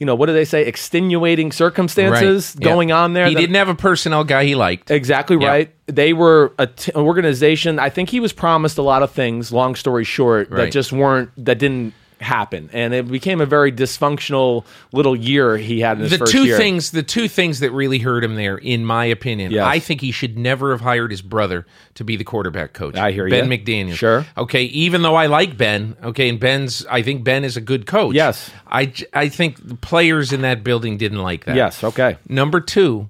[0.00, 0.66] You know what do they say?
[0.66, 2.64] Extenuating circumstances Right.
[2.64, 3.26] Going on there.
[3.28, 4.90] He that- didn't have a personnel guy he liked.
[4.90, 5.46] Exactly Yeah.
[5.48, 5.70] right.
[5.86, 7.78] They were a t- an organization.
[7.78, 9.52] I think he was promised a lot of things.
[9.52, 14.64] Long story short, that just weren't that didn't happen, and it became a very dysfunctional
[14.92, 16.56] little year he had in his the first two year.
[16.56, 19.64] things the two things that really hurt him there in my opinion Yes.
[19.66, 23.12] i think he should never have hired his brother to be the quarterback coach I
[23.12, 23.56] hear ben ya.
[23.56, 24.26] mcdaniel Sure.
[24.36, 27.86] okay even though i like ben okay and ben's i think ben is a good
[27.86, 28.50] coach Yes.
[28.66, 31.82] I I think the players in that building didn't like that Yes.
[31.82, 32.18] Okay.
[32.28, 33.08] Number two,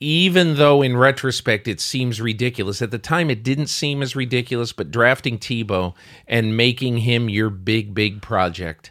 [0.00, 4.72] even though in retrospect it seems ridiculous, at the time it didn't seem as ridiculous,
[4.72, 5.94] but drafting Tebow
[6.26, 8.90] and making him your big, big project,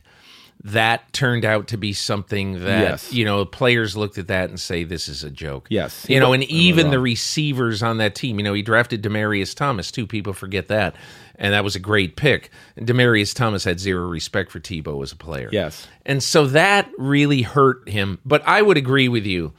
[0.63, 3.13] that turned out to be something that, Yes.
[3.13, 5.67] you know, players looked at that and say, this is a joke.
[5.69, 6.07] Yes.
[6.09, 9.91] You know, and even the receivers on that team, you know, he drafted Demaryius Thomas,
[9.91, 10.07] too.
[10.07, 10.95] People forget that.
[11.35, 12.49] And that was a great pick.
[12.79, 15.49] Demaryius Thomas had zero respect for Tebow as a player.
[15.51, 15.85] Yes.
[16.03, 18.17] And so that really hurt him.
[18.25, 19.53] But I would agree with you.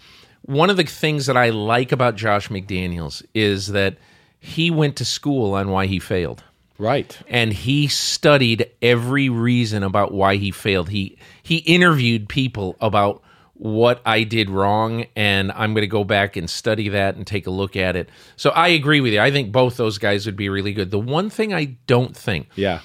[0.46, 3.96] One of the things that I like about Josh McDaniels is that
[4.38, 6.42] he went to school on why he failed.
[6.78, 7.18] Right.
[7.26, 10.90] and he studied every reason about why he failed.
[10.90, 13.22] He he interviewed people about
[13.54, 17.46] what I did wrong, and I'm going to go back and study that and take
[17.46, 18.10] a look at it.
[18.36, 19.20] So I agree with you.
[19.20, 20.90] I think both those guys would be really good.
[20.90, 22.80] The one thing I don't think, Yeah.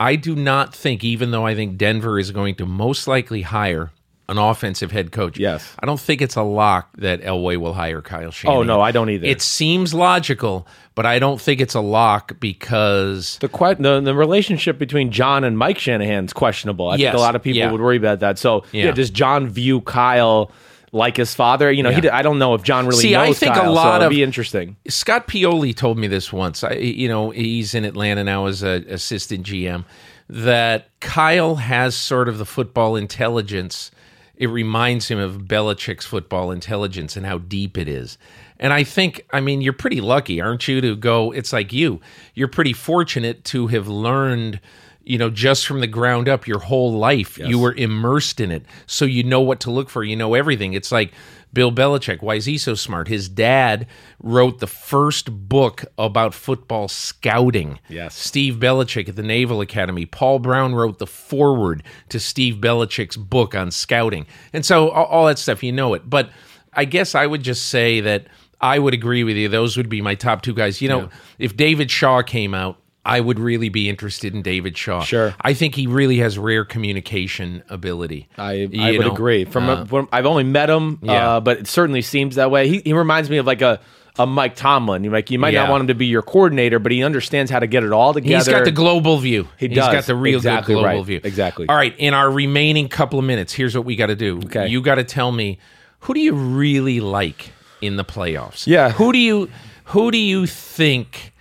[0.00, 3.92] I do not think, even though I think Denver is going to most likely hire
[4.28, 5.38] an offensive head coach.
[5.38, 5.74] Yes.
[5.78, 8.60] I don't think it's a lock that Elway will hire Kyle Shanahan.
[8.60, 9.26] Oh no, I don't either.
[9.26, 14.14] It seems logical, but I don't think it's a lock because the, que- the the
[14.14, 16.88] relationship between John and Mike Shanahan's questionable.
[16.88, 17.70] I Yes, think a lot of people yeah.
[17.70, 18.38] would worry about that.
[18.38, 18.86] So yeah.
[18.86, 18.90] Yeah.
[18.92, 20.50] does John view Kyle
[20.92, 21.70] like his father?
[21.70, 22.00] You know, he Yeah.
[22.02, 23.96] did, I don't know if John really See, knows I think a Kyle, so lot
[23.96, 24.76] it'd of- be interesting.
[24.88, 26.64] Scott Pioli told me this once.
[26.64, 29.84] I, you know, he's in Atlanta now as a assistant GM.
[30.30, 33.90] That Kyle has sort of the football intelligence.
[34.36, 38.18] It reminds him of Belichick's football intelligence and how deep it is.
[38.58, 41.32] And I think, I mean, you're pretty lucky, aren't you, to go?
[41.32, 42.00] It's like you.
[42.34, 44.60] You're pretty fortunate to have learned,
[45.04, 47.38] you know, just from the ground up your whole life.
[47.38, 48.64] You were immersed in it.
[48.86, 50.02] So you know what to look for.
[50.02, 50.72] You know everything.
[50.72, 51.12] It's like
[51.54, 52.20] Bill Belichick.
[52.20, 53.08] Why is he so smart?
[53.08, 53.86] His dad
[54.22, 57.78] wrote the first book about football scouting.
[57.88, 58.14] Yes.
[58.14, 60.04] Steve Belichick at the Naval Academy.
[60.04, 64.26] Paul Brown wrote the foreword to Steve Belichick's book on scouting.
[64.52, 66.10] And so all, all that stuff, you know it.
[66.10, 66.30] But
[66.72, 68.26] I guess I would just say that
[68.60, 69.48] I would agree with you.
[69.48, 70.82] Those would be my top two guys.
[70.82, 75.02] You know, if David Shaw came out, I would really be interested in David Shaw.
[75.02, 75.34] Sure.
[75.40, 78.28] I think he really has rare communication ability.
[78.38, 79.44] I, I would know, agree.
[79.44, 81.36] From, uh, from I've only met him, Yeah.
[81.36, 82.68] uh, but it certainly seems that way.
[82.68, 83.78] He, he reminds me of like a,
[84.18, 85.04] a Mike Tomlin.
[85.04, 85.64] You like you might Yeah.
[85.64, 88.14] not want him to be your coordinator, but he understands how to get it all
[88.14, 88.36] together.
[88.36, 89.48] He's got the global view.
[89.58, 89.92] He He's does.
[89.92, 91.06] got the real Exactly good global right.
[91.06, 91.20] view.
[91.24, 91.68] Exactly.
[91.68, 91.94] All right.
[91.98, 94.38] In our remaining couple of minutes, here's what we got to do.
[94.46, 94.68] Okay.
[94.68, 95.58] You got to tell me
[96.00, 97.50] who do you really like
[97.82, 98.66] in the playoffs?
[98.66, 98.92] Yeah.
[98.92, 99.50] Who do you
[99.88, 101.32] who do you think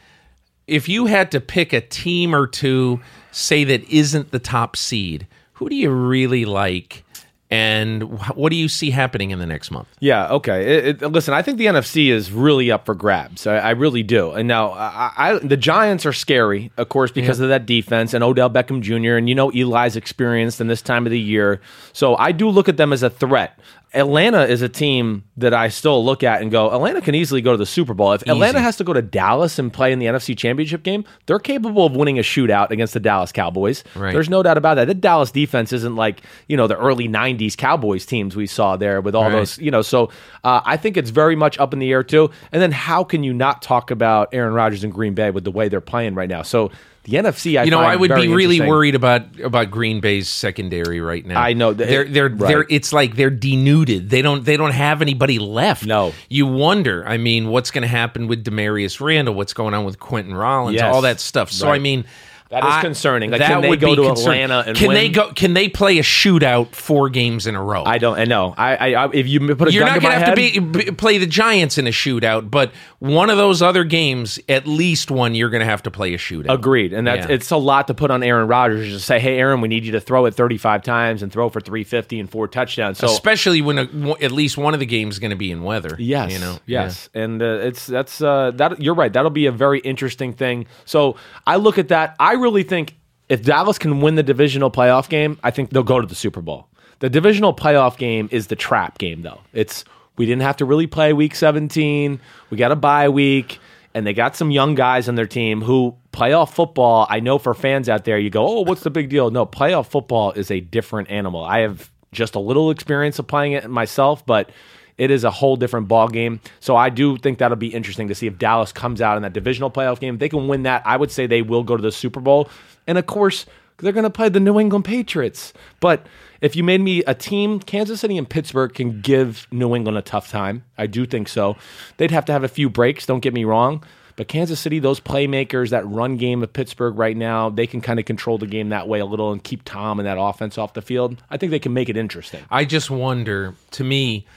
[0.67, 5.27] if you had to pick a team or two, say that isn't the top seed,
[5.53, 7.03] who do you really like?
[7.49, 9.87] And what do you see happening in the next month?
[9.99, 10.27] Yeah.
[10.29, 10.75] Okay.
[10.75, 13.45] It, it, listen, I think the NFC is really up for grabs.
[13.45, 14.31] I, I really do.
[14.31, 18.23] And now, I, I, the Giants are scary, of course, because of that defense and
[18.23, 19.17] Odell Beckham Jr.
[19.17, 22.67] And you know Eli's experienced in this time of the year, so I do look
[22.69, 23.59] at them as a threat.
[23.95, 27.51] Atlanta is a team that I still look at and go, Atlanta can easily go
[27.51, 28.11] to the Super Bowl.
[28.13, 31.39] If Atlanta has to go to Dallas and play in the NFC Championship game, they're
[31.39, 33.83] capable of winning a shootout against the Dallas Cowboys.
[33.95, 34.11] Right.
[34.13, 34.85] There's no doubt about that.
[34.85, 38.99] The Dallas defense isn't like, you know, the early 90s Cowboys teams we saw there
[38.99, 39.31] with all Right.
[39.33, 40.09] those, you know, so
[40.43, 42.31] uh, I think it's very much up in the air too.
[42.51, 45.51] And then how can you not talk about Aaron Rodgers and Green Bay with the
[45.51, 46.41] way they're playing right now?
[46.41, 46.71] So
[47.03, 51.01] the NFC, I you know, I would be really worried about about Green Bay's secondary
[51.01, 51.41] right now.
[51.41, 52.47] I know that- they're they're right.
[52.47, 54.09] they're it's like they're denuded.
[54.09, 55.85] They don't they don't have anybody left.
[55.85, 56.13] No.
[56.29, 57.05] you wonder.
[57.07, 59.33] I mean, what's going to happen with Damarious Randall?
[59.35, 60.75] What's going on with Quentin Rollins?
[60.75, 60.93] Yes.
[60.95, 61.51] all that stuff.
[61.51, 61.75] So Right.
[61.75, 62.05] I mean.
[62.53, 63.31] That is I- concerning.
[63.31, 64.43] Like, that can they would go be to concerning.
[64.43, 64.95] Atlanta and can win?
[64.95, 65.31] they go?
[65.33, 67.83] Can they play a shootout four games in a row?
[67.83, 68.53] I don't, I know.
[68.55, 70.91] I, I, I if you put a You're not to gonna have head, to be,
[70.91, 75.33] play the Giants in a shootout, but one of those other games, at least one,
[75.35, 76.53] you're going to have to play a shootout.
[76.53, 77.35] Agreed, and that's Yeah.
[77.35, 79.93] it's a lot to put on Aaron Rodgers to say, "Hey, Aaron, we need you
[79.93, 83.77] to throw it 35 times and throw for 350 and four touchdowns." So especially when
[83.79, 85.95] a, at least one of the games is going to be in weather.
[85.97, 88.81] Yes, you know, yes, and uh, it's that's uh, that.
[88.81, 89.11] You're right.
[89.11, 90.67] That'll be a very interesting thing.
[90.85, 91.15] So
[91.47, 92.15] I look at that.
[92.19, 92.95] I really think
[93.29, 96.41] if Dallas can win the divisional playoff game, I think they'll go to the Super
[96.41, 96.67] Bowl.
[96.99, 99.41] The divisional playoff game is the trap game, though.
[99.53, 99.83] It's
[100.17, 102.19] we didn't have to really play Week 17.
[102.49, 103.59] We got a bye week.
[103.95, 107.05] And they got some young guys on their team who playoff football.
[107.11, 109.85] I know for fans out there, you go, "Oh, what's the big deal?" No, playoff
[109.85, 111.43] football is a different animal.
[111.43, 114.49] I have just a little experience of playing it myself, but
[114.97, 116.39] it is a whole different ball game.
[116.59, 119.33] So I do think that'll be interesting to see if Dallas comes out in that
[119.33, 120.15] divisional playoff game.
[120.15, 122.49] If they can win that, I would say they will go to the Super Bowl.
[122.87, 123.45] And of course,
[123.77, 125.53] they're going to play the New England Patriots.
[125.79, 126.05] But
[126.41, 130.01] if you made me a team, Kansas City and Pittsburgh can give New England a
[130.01, 130.63] tough time.
[130.77, 131.57] I do think so.
[131.97, 133.83] They'd have to have a few breaks, don't get me wrong.
[134.15, 137.99] But Kansas City, those playmakers, that run game of Pittsburgh right now, they can kind
[137.99, 140.73] of control the game that way a little and keep Tom and that offense off
[140.73, 141.23] the field.
[141.31, 142.43] I think they can make it interesting.
[142.51, 143.55] I just wonder.
[143.71, 144.27] To me,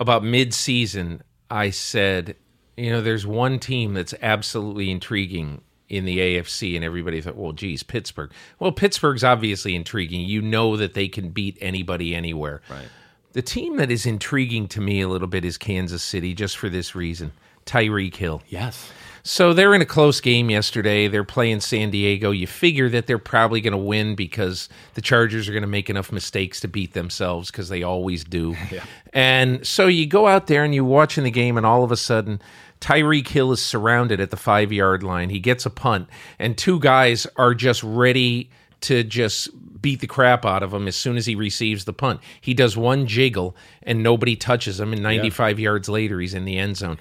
[0.00, 2.36] about mid-season, I said,
[2.76, 7.52] you know, there's one team that's absolutely intriguing in the AFC, and everybody thought, well,
[7.52, 8.32] geez, Pittsburgh.
[8.58, 10.22] Well, Pittsburgh's obviously intriguing.
[10.22, 12.62] You know that they can beat anybody anywhere.
[12.68, 12.88] Right.
[13.32, 16.68] The team that is intriguing to me a little bit is Kansas City, just for
[16.68, 17.32] this reason.
[17.66, 18.42] Tyreek Hill.
[18.48, 18.90] Yes.
[19.26, 21.08] So they're in a close game yesterday.
[21.08, 22.30] They're playing San Diego.
[22.30, 25.88] You figure that they're probably going to win because the Chargers are going to make
[25.88, 28.54] enough mistakes to beat themselves because they always do.
[29.14, 31.96] And so you go out there and you're watching the game, and all of a
[31.96, 32.42] sudden,
[32.80, 35.30] Tyreek Hill is surrounded at the five yard line.
[35.30, 39.50] He gets a punt, and two guys are just ready to just
[39.84, 42.18] beat the crap out of him as soon as he receives the punt.
[42.40, 46.56] He does one jiggle and nobody touches him, and 95 yards later, he's in the
[46.56, 46.96] end zone.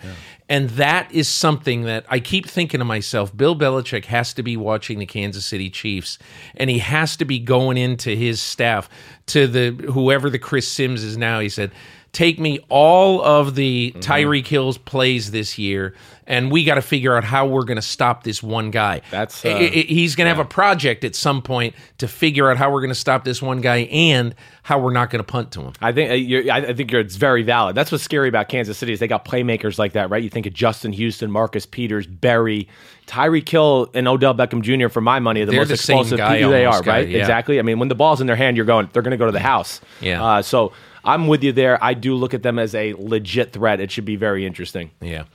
[0.49, 4.57] And that is something that I keep thinking to myself Bill Belichick has to be
[4.57, 6.19] watching the Kansas City Chiefs,
[6.57, 8.89] and he has to be going into his staff,
[9.27, 11.39] to the whoever the Chris Simms is now.
[11.39, 11.71] He said,
[12.13, 13.99] Take me all of the Mm-hmm.
[13.99, 15.95] Tyreek Hill's plays this year,
[16.27, 19.01] and we got to figure out how we're going to stop this one guy.
[19.09, 22.57] That's, uh, I- he's going to have a project at some point to figure out
[22.57, 25.51] how we're going to stop this one guy and how we're not going to punt
[25.53, 25.73] to him.
[25.81, 27.75] I think uh, you're, I I think you're, it's very valid.
[27.75, 30.21] That's what's scary about Kansas City is they got playmakers like that, right?
[30.21, 32.67] You think of Justin Houston, Marcus Peters, Berry,
[33.07, 34.87] Tyreek Hill, and Odell Beckham Jr.
[34.89, 37.09] For my money, are the They're most the explosive people they are, guy, right?
[37.09, 37.19] yeah.
[37.21, 37.57] Exactly.
[37.57, 39.31] I mean, when the ball's in their hand, you're going, they're going to go to
[39.31, 39.81] the house.
[39.99, 40.23] Yeah.
[40.23, 40.73] Uh, so
[41.05, 41.83] I'm with you there.
[41.83, 43.79] I do look at them as a legit threat.
[43.79, 44.91] It should be very interesting.
[45.01, 45.25] Yeah.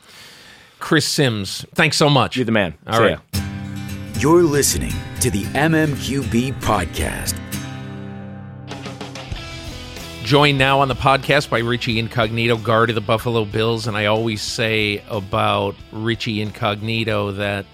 [0.79, 2.37] Chris Simms, thanks so much.
[2.37, 2.75] You're the man.
[2.87, 3.19] All right.
[3.35, 3.41] ya.
[4.19, 7.39] You're listening to the MMQB podcast.
[10.25, 13.87] Joined now on the podcast by Richie Incognito, guard of the Buffalo Bills.
[13.87, 17.65] And I always say about Richie Incognito that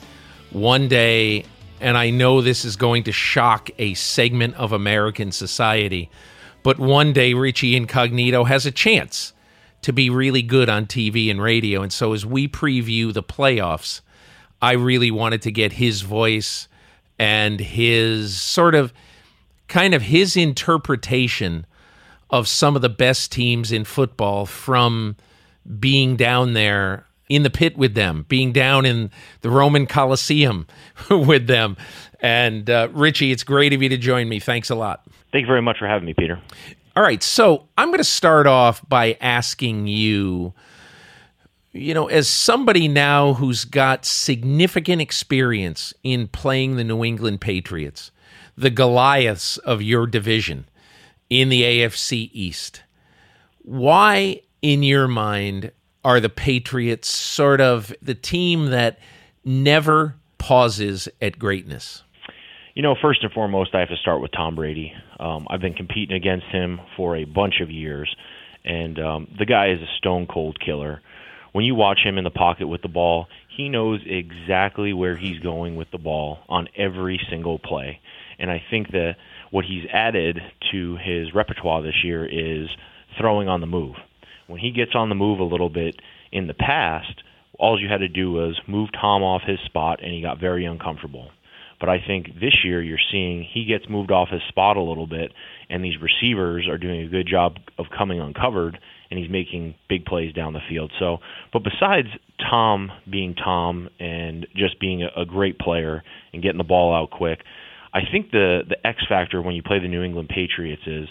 [0.50, 1.44] one day,
[1.80, 6.10] and I know this is going to shock a segment of American society,
[6.64, 9.32] but one day Richie Incognito has a chance
[9.82, 11.82] to be really good on TV and radio.
[11.82, 14.00] And so as we preview the playoffs,
[14.60, 16.66] I really wanted to get his voice
[17.18, 18.94] and his sort of
[19.68, 21.66] kind of his interpretation
[22.30, 25.16] of some of the best teams in football from
[25.78, 29.10] being down there in the pit with them, being down in
[29.42, 30.66] the Roman Coliseum
[31.10, 31.76] with them.
[32.20, 34.40] And uh, Richie, it's great of you to join me.
[34.40, 35.06] Thanks a lot.
[35.34, 36.40] Thank you very much for having me, Peter.
[36.94, 40.54] All right, so I'm going to start off by asking you,
[41.72, 48.12] you know, as somebody now who's got significant experience in playing the New England Patriots,
[48.56, 50.68] the Goliaths of your division
[51.28, 52.84] in the AFC East,
[53.62, 55.72] why, in your mind,
[56.04, 59.00] are the Patriots sort of the team that
[59.44, 62.04] never pauses at greatness?
[62.74, 64.92] You know, first and foremost, I have to start with Tom Brady.
[65.20, 68.12] Um, I've been competing against him for a bunch of years,
[68.64, 71.00] and um, the guy is a stone cold killer.
[71.52, 75.38] When you watch him in the pocket with the ball, he knows exactly where he's
[75.38, 78.00] going with the ball on every single play.
[78.40, 79.18] And I think that
[79.52, 80.40] what he's added
[80.72, 82.68] to his repertoire this year is
[83.16, 83.94] throwing on the move.
[84.48, 85.94] When he gets on the move a little bit
[86.32, 87.22] in the past,
[87.56, 90.64] all you had to do was move Tom off his spot, and he got very
[90.64, 91.30] uncomfortable.
[91.84, 95.06] But I think this year you're seeing he gets moved off his spot a little
[95.06, 95.32] bit,
[95.68, 98.78] and these receivers are doing a good job of coming uncovered,
[99.10, 100.92] and he's making big plays down the field.
[100.98, 101.18] So,
[101.52, 102.08] but besides
[102.40, 107.10] Tom being Tom and just being a, a great player and getting the ball out
[107.10, 107.40] quick,
[107.92, 111.08] I think the the X factor when you play the New England Patriots is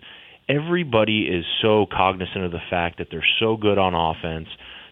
[0.50, 4.48] everybody is so cognizant of the fact that they're so good on offense,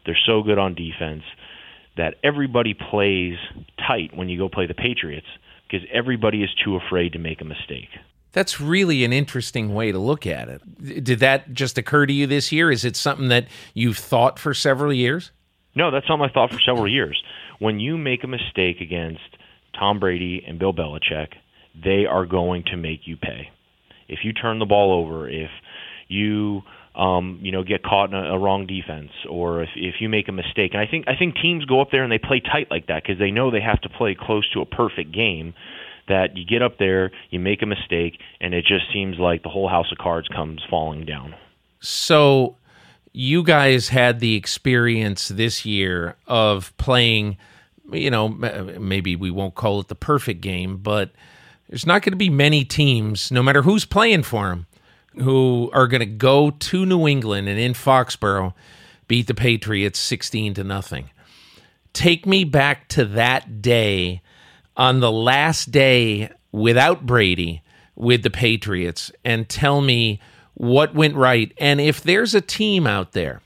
[0.06, 1.24] they're so good on defense
[1.98, 3.34] that everybody plays
[3.80, 5.26] tight when you go play the Patriots
[5.72, 7.90] because everybody is too afraid to make a mistake.
[8.34, 11.04] That's really an interesting way to look at it.
[11.04, 12.72] Did that just occur to you this year?
[12.72, 15.32] Is it something that you've thought for several years?
[15.76, 17.22] No, that's something I thought for several years.
[17.60, 19.22] When you make a mistake against
[19.78, 21.34] Tom Brady and Bill Belichick,
[21.82, 23.50] they are going to make you pay.
[24.08, 25.50] If you turn the ball over, if
[26.08, 26.62] you
[26.96, 30.28] um, you know get caught in a, a wrong defense, or if if you make
[30.28, 32.68] a mistake, and I think I think teams go up there and they play tight
[32.70, 35.54] like that because they know they have to play close to a perfect game.
[36.08, 39.50] That you get up there, you make a mistake, and it just seems like the
[39.50, 41.36] whole house of cards comes falling down.
[41.80, 42.58] So,
[43.14, 47.38] you guys had the experience this year of playing,
[47.94, 51.12] you know, maybe we won't call it the perfect game, but
[51.70, 54.66] there's not going to be many teams, no matter who's playing for them,
[55.16, 58.54] who are going to go to New England and in Foxborough
[59.08, 61.10] beat the Patriots 16 to nothing.
[61.94, 64.22] Take me back to that day
[64.78, 67.62] on the last day without Brady
[67.96, 70.22] with the Patriots and tell me
[70.54, 71.54] what went right.
[71.58, 73.42] And if there's a team out there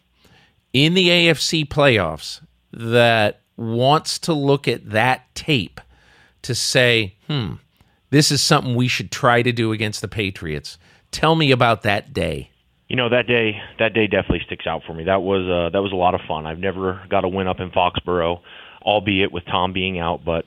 [0.74, 5.82] in the AFC playoffs that wants to look at that tape
[6.42, 7.54] to say, hmm,
[8.10, 10.78] this is something we should try to do against the Patriots,
[11.16, 12.52] tell me about that day.
[12.88, 13.60] You know that day.
[13.80, 15.06] That day definitely sticks out for me.
[15.06, 16.46] That was uh, that was a lot of fun.
[16.46, 18.42] I've never got a win up in Foxborough,
[18.84, 20.46] albeit with Tom being out, but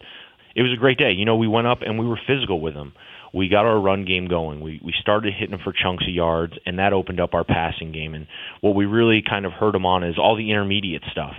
[0.54, 1.12] it was a great day.
[1.12, 2.92] You know, we went up and we were physical with him.
[3.34, 4.60] We got our run game going.
[4.60, 7.90] We we started hitting them for chunks of yards, and that opened up our passing
[7.90, 8.14] game.
[8.14, 8.26] And
[8.60, 11.34] what we really kind of hurt them on is all the intermediate stuff.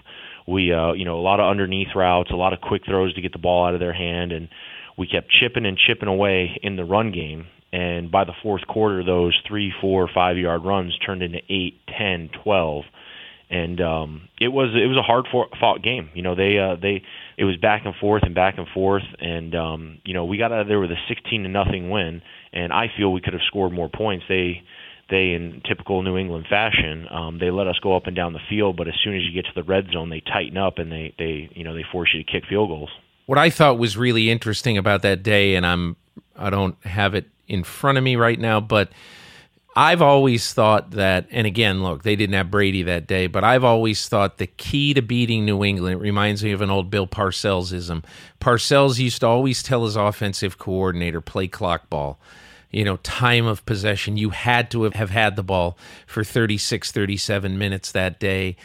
[0.48, 3.22] We uh, you know a lot of underneath routes, a lot of quick throws to
[3.22, 4.50] get the ball out of their hand, and
[4.98, 9.04] we kept chipping and chipping away in the run game and by the fourth quarter,
[9.04, 12.84] those three, four, five yard runs turned into eight, ten, twelve,
[13.50, 15.26] and um, it was it was a hard
[15.60, 16.10] fought game.
[16.14, 17.04] You know, they uh, they
[17.38, 20.52] it was back and forth and back and forth, and um, you know we got
[20.52, 22.22] out of there with a sixteen to nothing win,
[22.54, 24.26] and I feel we could have scored more points.
[24.28, 24.64] They
[25.10, 28.40] they in typical New England fashion, um, they let us go up and down the
[28.50, 30.92] field, but as soon as you get to the red zone, they tighten up and
[30.92, 32.92] they they you know they force you to kick field goals.
[33.30, 35.98] What I thought was really interesting about that day, and I'm
[36.36, 38.90] I don't have it in front of me right now, but
[39.76, 43.64] I've always thought that, and again, look, they didn't have Brady that day, but I've
[43.64, 47.06] always thought the key to beating New England, it reminds me of an old Bill
[47.06, 48.04] Parcellsism.
[48.42, 52.18] Parcells used to always tell his offensive coordinator, play clock ball.
[52.72, 54.18] You know, time of possession.
[54.18, 55.78] You had to have had the ball
[56.08, 58.56] for 36, 37 minutes that day.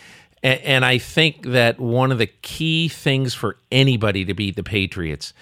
[0.44, 5.32] And I think that one of the key things for anybody to beat the Patriots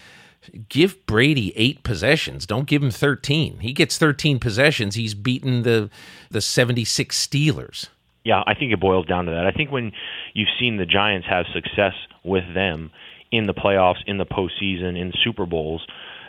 [0.68, 2.46] give Brady eight possessions.
[2.46, 3.58] Don't give him 13.
[3.58, 4.94] He gets 13 possessions.
[4.94, 5.90] He's beaten the
[6.30, 7.88] the 76 Steelers.
[8.24, 9.46] Yeah, I think it boils down to that.
[9.46, 9.90] I think when
[10.34, 12.92] you've seen the Giants have success with them
[13.32, 15.84] in the playoffs, in the postseason, in Super Bowls,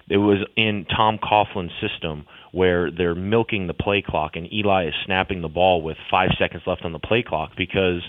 [0.10, 4.94] it was in Tom Coughlin's system where they're milking the play clock and Eli is
[5.06, 8.02] snapping the ball with five seconds left on the play clock because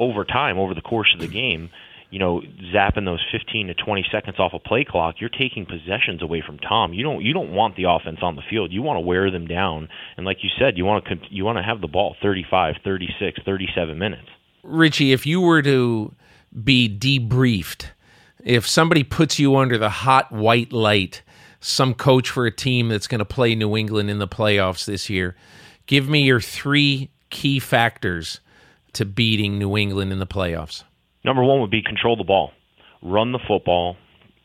[0.00, 1.70] over time, over the course of the game,
[2.10, 2.42] you know,
[2.74, 6.58] zapping those 15 to 20 seconds off a play clock, you're taking possessions away from
[6.58, 6.92] Tom.
[6.92, 8.72] You don't you don't want the offense on the field.
[8.72, 9.88] You want to wear them down.
[10.16, 13.40] And like you said, you want to you want to have the ball 35, 36,
[13.44, 14.26] 37 minutes.
[14.64, 16.12] Richie, if you were to
[16.64, 17.86] be debriefed,
[18.44, 21.22] if somebody puts you under the hot white light,
[21.60, 25.08] some coach for a team that's going to play New England in the playoffs this
[25.08, 25.36] year,
[25.86, 28.40] give me your three key factors
[28.94, 30.84] to beating New England in the playoffs.
[31.24, 32.52] Number one would be control the ball,
[33.02, 33.96] run the football,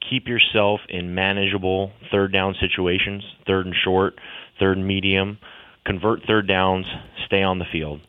[0.10, 4.16] keep yourself in manageable third down situations, third and short,
[4.60, 5.38] third and medium,
[5.86, 6.86] convert third downs,
[7.26, 8.02] stay on the field.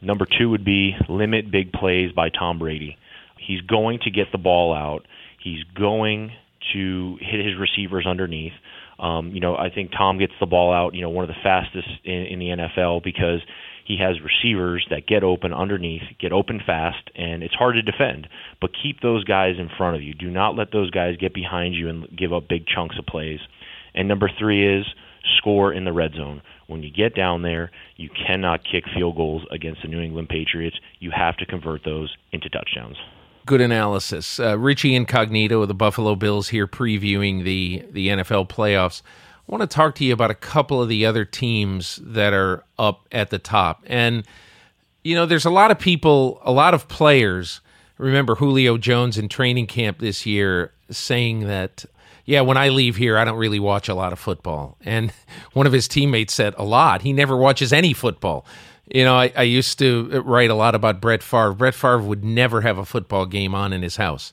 [0.00, 2.96] Number two would be limit big plays by Tom Brady.
[3.38, 5.06] He's going to get the ball out.
[5.42, 6.32] He's going
[6.72, 8.52] to hit his receivers underneath.
[8.98, 10.94] Um, you know, I think Tom gets the ball out.
[10.94, 13.40] You know, one of the fastest in, in the NFL because
[13.86, 18.26] he has receivers that get open underneath, get open fast, and it's hard to defend.
[18.60, 20.12] But keep those guys in front of you.
[20.12, 23.38] Do not let those guys get behind you and give up big chunks of plays.
[23.94, 24.84] And number three is
[25.36, 26.42] score in the red zone.
[26.66, 30.76] When you get down there, you cannot kick field goals against the New England Patriots.
[30.98, 32.96] You have to convert those into touchdowns.
[33.46, 34.40] Good analysis.
[34.40, 39.02] Uh, Richie Incognito of the Buffalo Bills here previewing the, the NFL playoffs.
[39.48, 42.64] I want to talk to you about a couple of the other teams that are
[42.80, 43.84] up at the top.
[43.86, 44.24] And,
[45.04, 47.60] you know, there's a lot of people, a lot of players.
[47.96, 51.84] Remember Julio Jones in training camp this year saying that,
[52.24, 54.76] yeah, when I leave here, I don't really watch a lot of football.
[54.84, 55.12] And
[55.52, 57.02] one of his teammates said, a lot.
[57.02, 58.44] He never watches any football.
[58.92, 61.54] You know, I, I used to write a lot about Brett Favre.
[61.54, 64.32] Brett Favre would never have a football game on in his house.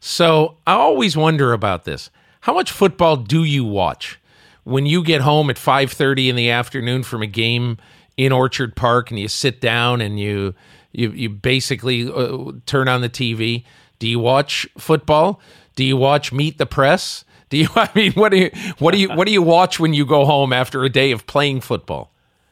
[0.00, 2.08] So I always wonder about this.
[2.40, 4.18] How much football do you watch?
[4.66, 7.78] When you get home at 5:30 in the afternoon from a game
[8.16, 10.54] in Orchard Park and you sit down and you
[10.90, 13.64] you you basically uh, turn on the TV,
[14.00, 15.40] do you watch football?
[15.76, 17.24] Do you watch Meet the Press?
[17.48, 19.94] Do you I mean what do you what do you what do you watch when
[19.94, 22.10] you go home after a day of playing football?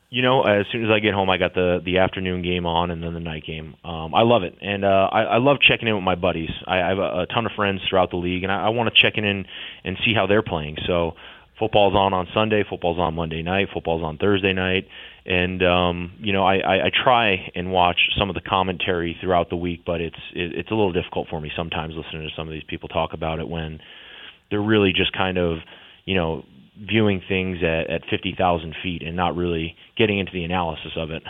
[0.08, 2.92] You know, as soon as I get home, I got the the afternoon game on,
[2.92, 3.74] and then the night game.
[3.82, 6.50] Um, I love it, and uh, I, I love checking in with my buddies.
[6.68, 8.94] I, I have a, a ton of friends throughout the league, and I, I want
[8.94, 10.76] to check in and see how they're playing.
[10.86, 11.16] So
[11.58, 14.88] football's on on Sunday, football's on Monday night, football's on Thursday night,
[15.24, 19.50] and um, you know I, I, I try and watch some of the commentary throughout
[19.50, 22.48] the week, but it's it, it's a little difficult for me sometimes listening to some
[22.48, 23.80] of these people talk about it when
[24.50, 25.58] they're really just kind of
[26.04, 26.44] you know
[26.78, 31.10] viewing things at, at fifty thousand feet and not really getting into the analysis of
[31.10, 31.22] it.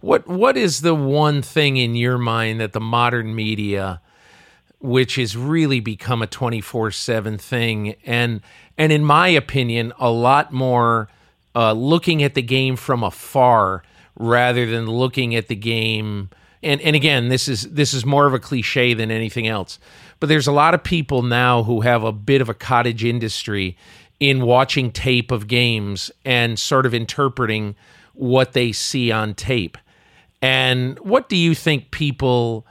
[0.00, 4.00] What what is the one thing in your mind that the modern media
[4.84, 8.40] which has really become a 24/7 thing and
[8.76, 11.08] and in my opinion a lot more
[11.54, 13.82] uh, looking at the game from afar
[14.16, 16.28] rather than looking at the game
[16.62, 19.78] and and again this is this is more of a cliche than anything else
[20.20, 23.76] but there's a lot of people now who have a bit of a cottage industry
[24.20, 27.74] in watching tape of games and sort of interpreting
[28.14, 29.76] what they see on tape.
[30.40, 32.66] And what do you think people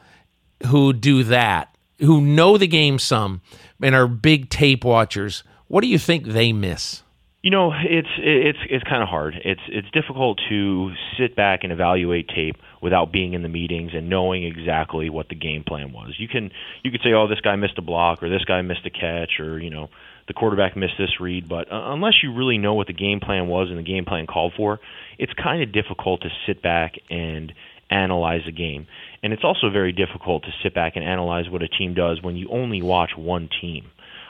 [0.68, 3.42] who do that, who know the game some
[3.82, 7.04] and are big tape watchers, what do you think they miss?
[7.42, 9.36] You know, it's it's it's kind of hard.
[9.44, 14.10] It's it's difficult to sit back and evaluate tape without being in the meetings and
[14.10, 16.16] knowing exactly what the game plan was.
[16.18, 16.52] You can
[16.84, 19.42] you could say, "Oh, this guy missed a block," or "This guy missed a catch,"
[19.42, 19.90] or you know,
[20.30, 21.50] the quarterback missed this read.
[21.50, 24.26] But uh, unless you really know what the game plan was and the game plan
[24.26, 24.80] called for,
[25.18, 27.52] it's kind of difficult to sit back and
[27.94, 28.88] analyze a game.
[29.22, 32.36] And it's also very difficult to sit back and analyze what a team does when
[32.36, 33.86] you only watch one team.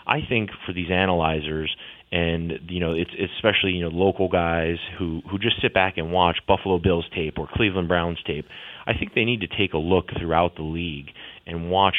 [0.05, 1.73] I think for these analyzers,
[2.11, 6.11] and you know it's, especially you know local guys who who just sit back and
[6.11, 8.45] watch Buffalo Bills tape or Cleveland Browns tape.
[8.85, 11.07] I think they need to take a look throughout the league
[11.47, 11.95] and watch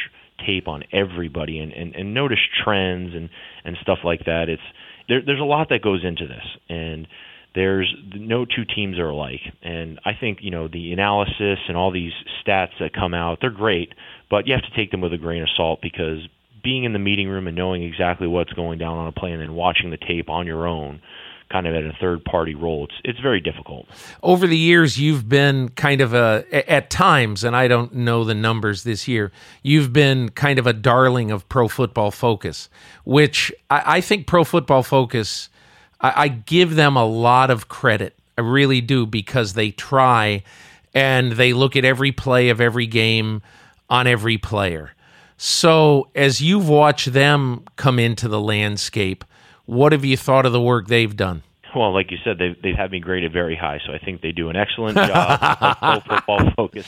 [0.46, 3.30] tape on everybody and, and, and notice trends and,
[3.64, 4.48] and stuff like that.
[4.48, 4.62] It's
[5.08, 7.06] there, there's a lot that goes into this and
[7.54, 9.40] there's no two teams are alike.
[9.62, 12.12] And I think you know the analysis and all these
[12.44, 13.92] stats that come out they're great
[14.30, 16.26] but you have to take them with a grain of salt because
[16.62, 19.40] being in the meeting room and knowing exactly what's going down on a play and
[19.40, 21.00] then watching the tape on your own
[21.50, 23.86] kind of at a third party role it's it's very difficult.
[24.22, 28.34] Over the years you've been kind of a at times and i don't know the
[28.34, 29.30] numbers this year
[29.62, 32.68] you've been kind of a darling of pro football focus
[33.04, 35.50] which i, I think pro football focus
[36.04, 40.42] I, I give them a lot of credit i really do because they try
[40.94, 43.42] and they look at every play of every game
[43.90, 44.92] on every player
[45.36, 49.24] so, as you've watched them come into the landscape,
[49.66, 51.42] what have you thought of the work they've done?
[51.74, 54.32] Well, like you said, they've they've had me graded very high, so I think they
[54.32, 56.86] do an excellent job of football focus.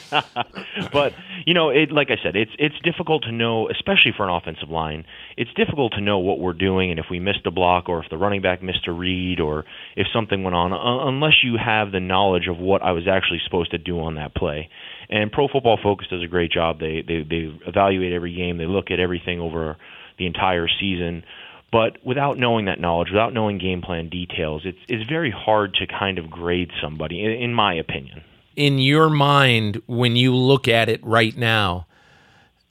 [0.92, 1.12] but
[1.46, 4.68] you know, it like I said, it's it's difficult to know, especially for an offensive
[4.68, 5.04] line.
[5.36, 8.10] It's difficult to know what we're doing and if we missed a block or if
[8.10, 9.64] the running back missed a read or
[9.96, 13.40] if something went on, uh, unless you have the knowledge of what I was actually
[13.44, 14.68] supposed to do on that play.
[15.08, 16.80] And Pro Football Focus does a great job.
[16.80, 18.58] They they they evaluate every game.
[18.58, 19.76] They look at everything over
[20.18, 21.24] the entire season.
[21.72, 25.86] But without knowing that knowledge, without knowing game plan details, it's it's very hard to
[25.86, 28.22] kind of grade somebody, in, in my opinion.
[28.54, 31.86] In your mind, when you look at it right now,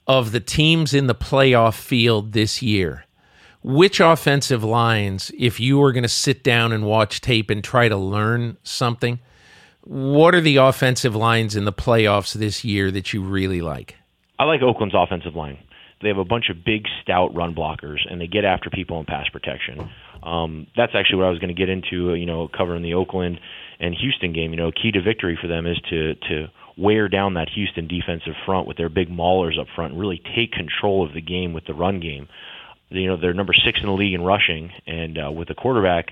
[0.06, 3.04] of the teams in the playoff field this year,
[3.62, 7.88] which offensive lines, if you were going to sit down and watch tape and try
[7.88, 9.18] to learn something,
[9.82, 13.96] what are the offensive lines in the playoffs this year that you really like?
[14.38, 15.58] I like Oakland's offensive line.
[16.02, 19.06] They have a bunch of big, stout run blockers, and they get after people in
[19.06, 19.90] pass protection.
[20.22, 22.14] Um, that's actually what I was going to get into.
[22.14, 23.40] You know, covering the Oakland
[23.80, 24.52] and Houston game.
[24.52, 28.34] You know, key to victory for them is to to wear down that Houston defensive
[28.44, 31.64] front with their big maulers up front, and really take control of the game with
[31.64, 32.28] the run game.
[32.90, 36.10] You know, they're number six in the league in rushing, and uh, with the quarterback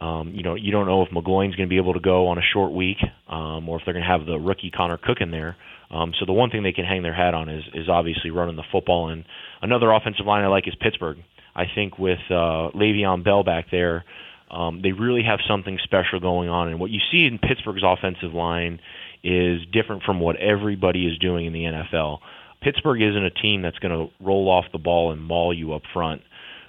[0.00, 2.38] um, you know, you don't know if McGloin's going to be able to go on
[2.38, 2.96] a short week,
[3.28, 5.56] um, or if they're going to have the rookie Connor Cook in there.
[5.90, 8.56] Um, so the one thing they can hang their hat on is is obviously running
[8.56, 9.08] the football.
[9.08, 9.24] And
[9.60, 11.18] another offensive line I like is Pittsburgh.
[11.54, 14.04] I think with uh, Le'Veon Bell back there,
[14.50, 16.68] um, they really have something special going on.
[16.68, 18.80] And what you see in Pittsburgh's offensive line
[19.24, 22.18] is different from what everybody is doing in the NFL.
[22.62, 25.82] Pittsburgh isn't a team that's going to roll off the ball and maul you up
[25.92, 26.22] front.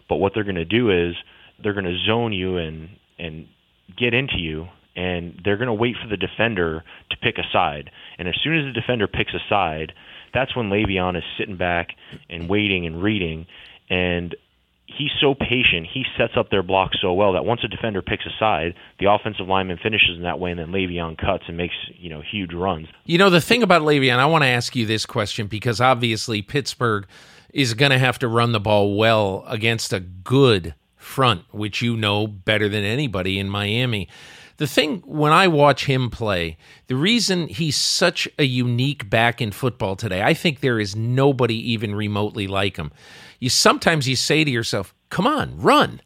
[0.09, 1.15] But what they're going to do is
[1.61, 3.47] they're going to zone you and and
[3.97, 7.92] get into you and they're going to wait for the defender to pick a side.
[8.18, 9.94] And as soon as the defender picks a side,
[10.34, 11.89] that's when Le'Veon is sitting back
[12.30, 13.48] and waiting and reading.
[13.89, 14.36] And
[14.98, 15.88] he's so patient.
[15.92, 19.12] He sets up their block so well that once a defender picks a side, the
[19.12, 22.54] offensive lineman finishes in that way, and then Le'Veon cuts and makes you know huge
[22.54, 22.88] runs.
[23.06, 26.42] You know the thing about Le'Veon, I want to ask you this question because obviously
[26.42, 27.08] Pittsburgh
[27.54, 31.98] is going to have to run the ball well against a good front, which you
[31.98, 34.08] know better than anybody in Miami.
[34.62, 36.55] The thing when I watch him play,
[36.86, 41.55] the reason he's such a unique back in football today, I think there is nobody
[41.72, 42.91] even remotely like him.
[43.39, 45.99] You sometimes you say to yourself, "Come on, run."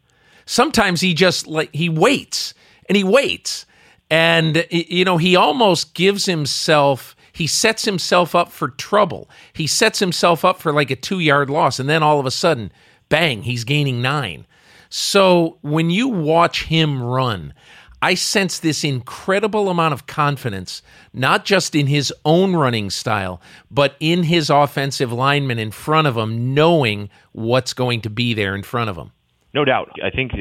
[0.46, 2.54] Sometimes he just like he waits
[2.88, 3.66] and he waits.
[4.10, 9.28] And you know, he almost gives himself he sets himself up for trouble.
[9.52, 12.72] He sets himself up for like a 2-yard loss and then all of a sudden,
[13.10, 14.46] bang, he's gaining 9
[14.88, 17.52] so when you watch him run,
[18.02, 20.82] I sense this incredible amount of confidence,
[21.12, 23.40] not just in his own running style,
[23.70, 28.54] but in his offensive lineman in front of him, knowing what's going to be there
[28.54, 29.12] in front of him.
[29.54, 29.90] No doubt.
[30.04, 30.32] I think,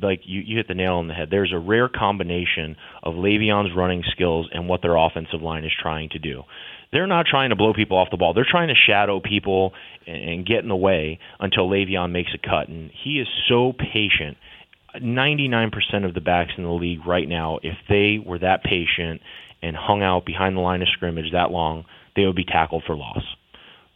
[0.00, 1.28] like you, you hit the nail on the head.
[1.30, 6.08] There's a rare combination of Le'Veon's running skills and what their offensive line is trying
[6.10, 6.44] to do
[6.92, 8.34] they're not trying to blow people off the ball.
[8.34, 9.72] They're trying to shadow people
[10.06, 12.68] and, and get in the way until Le'Veon makes a cut.
[12.68, 14.36] And he is so patient.
[14.96, 19.20] 99% of the backs in the league right now, if they were that patient
[19.62, 21.84] and hung out behind the line of scrimmage that long,
[22.16, 23.24] they would be tackled for loss.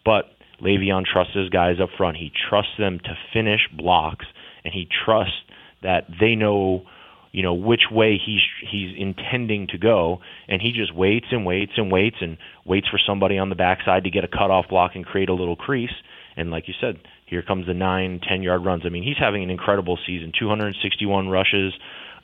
[0.05, 0.27] But
[0.63, 2.17] Le'Veon trusts his guys up front.
[2.17, 4.27] He trusts them to finish blocks,
[4.65, 5.35] and he trusts
[5.83, 6.85] that they know,
[7.33, 8.41] you know, which way he's
[8.71, 12.99] he's intending to go, and he just waits and waits and waits and waits for
[13.05, 15.95] somebody on the backside to get a cutoff block and create a little crease.
[16.37, 18.85] And like you said, here comes the nine, ten yard runs.
[18.87, 20.33] I mean, he's having an incredible season.
[20.39, 21.75] 261 rushes,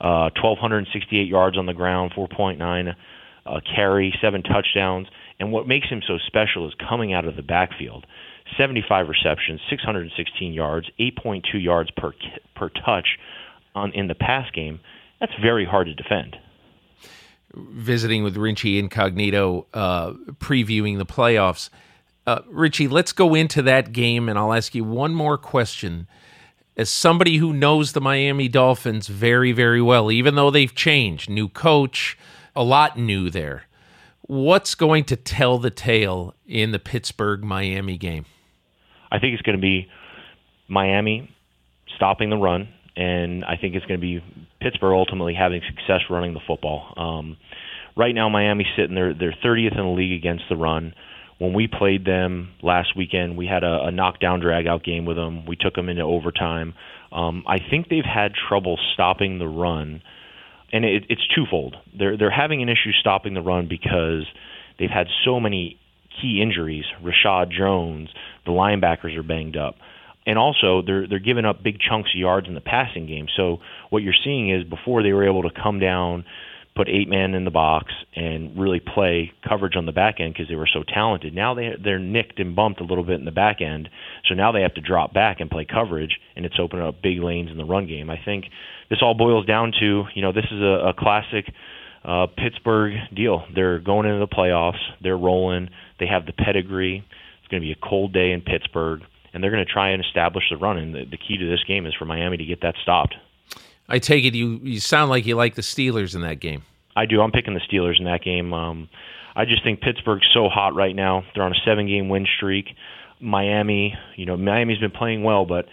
[0.01, 2.95] uh, 1,268 yards on the ground, 4.9
[3.45, 5.07] uh, carry, seven touchdowns.
[5.39, 8.05] And what makes him so special is coming out of the backfield.
[8.57, 12.13] 75 receptions, 616 yards, 8.2 yards per
[12.55, 13.17] per touch
[13.75, 14.79] on in the pass game.
[15.19, 16.37] That's very hard to defend.
[17.55, 21.69] Visiting with Richie Incognito, uh, previewing the playoffs.
[22.25, 26.07] Uh, Richie, let's go into that game, and I'll ask you one more question.
[26.75, 31.47] As somebody who knows the Miami Dolphins very, very well, even though they've changed, new
[31.47, 32.17] coach,
[32.55, 33.63] a lot new there.
[34.21, 38.25] What's going to tell the tale in the Pittsburgh Miami game?
[39.11, 39.87] I think it's going to be
[40.67, 41.29] Miami
[41.95, 44.23] stopping the run, and I think it's going to be
[44.61, 46.93] Pittsburgh ultimately having success running the football.
[46.95, 47.37] Um,
[47.97, 50.93] right now, Miami's sitting there; they're 30th in the league against the run.
[51.39, 55.45] When we played them last weekend, we had a, a knockdown drag-out game with them.
[55.45, 56.73] We took them into overtime.
[57.11, 60.01] Um, I think they've had trouble stopping the run
[60.73, 61.77] and it, it's twofold.
[61.97, 64.25] They're they're having an issue stopping the run because
[64.79, 65.79] they've had so many
[66.19, 66.83] key injuries.
[67.01, 68.09] Reshad Jones,
[68.45, 69.75] the linebackers are banged up,
[70.25, 73.27] and also they're they're giving up big chunks of yards in the passing game.
[73.37, 73.59] So
[73.91, 76.25] what you're seeing is before they were able to come down
[76.75, 80.49] put eight man in the box and really play coverage on the back end because
[80.49, 81.33] they were so talented.
[81.33, 83.89] Now they they're nicked and bumped a little bit in the back end,
[84.27, 87.19] so now they have to drop back and play coverage, and it's opening up big
[87.19, 88.09] lanes in the run game.
[88.09, 88.45] I think
[88.89, 91.45] this all boils down to you know this is a, a classic
[92.03, 93.43] uh, Pittsburgh deal.
[93.53, 94.81] They're going into the playoffs.
[95.01, 95.69] They're rolling.
[95.99, 97.05] They have the pedigree.
[97.39, 99.01] It's going to be a cold day in Pittsburgh,
[99.33, 100.77] and they're going to try and establish the run.
[100.77, 103.15] And the, the key to this game is for Miami to get that stopped.
[103.93, 106.63] I take it you you sound like you like the Steelers in that game.
[106.95, 107.21] I do.
[107.21, 108.51] I'm picking the Steelers in that game.
[108.51, 108.89] Um,
[109.35, 111.23] I just think Pittsburgh's so hot right now.
[111.33, 112.69] They're on a seven-game win streak.
[113.19, 115.65] Miami, you know, Miami's been playing well, but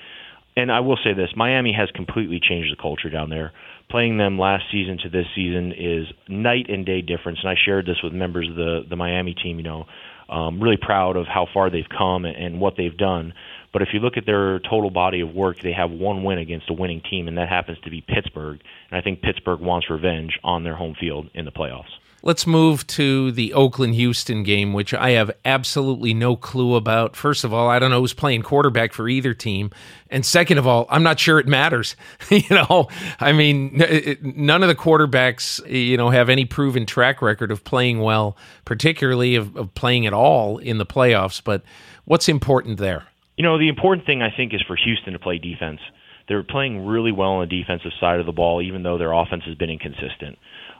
[0.54, 3.52] and I will say this: Miami has completely changed the culture down there.
[3.90, 7.38] Playing them last season to this season is night and day difference.
[7.42, 9.56] And I shared this with members of the the Miami team.
[9.56, 9.86] You know,
[10.28, 13.32] um, really proud of how far they've come and, and what they've done.
[13.72, 16.70] But if you look at their total body of work, they have one win against
[16.70, 18.60] a winning team, and that happens to be Pittsburgh.
[18.90, 21.90] And I think Pittsburgh wants revenge on their home field in the playoffs.
[22.22, 27.16] Let's move to the Oakland Houston game, which I have absolutely no clue about.
[27.16, 29.70] First of all, I don't know who's playing quarterback for either team.
[30.10, 31.96] And second of all, I'm not sure it matters.
[32.28, 32.88] you know,
[33.20, 33.82] I mean,
[34.20, 39.36] none of the quarterbacks, you know, have any proven track record of playing well, particularly
[39.36, 41.42] of, of playing at all in the playoffs.
[41.42, 41.62] But
[42.04, 43.06] what's important there?
[43.40, 45.80] You know, the important thing I think is for Houston to play defense.
[46.28, 49.44] They're playing really well on the defensive side of the ball, even though their offense
[49.46, 50.36] has been inconsistent.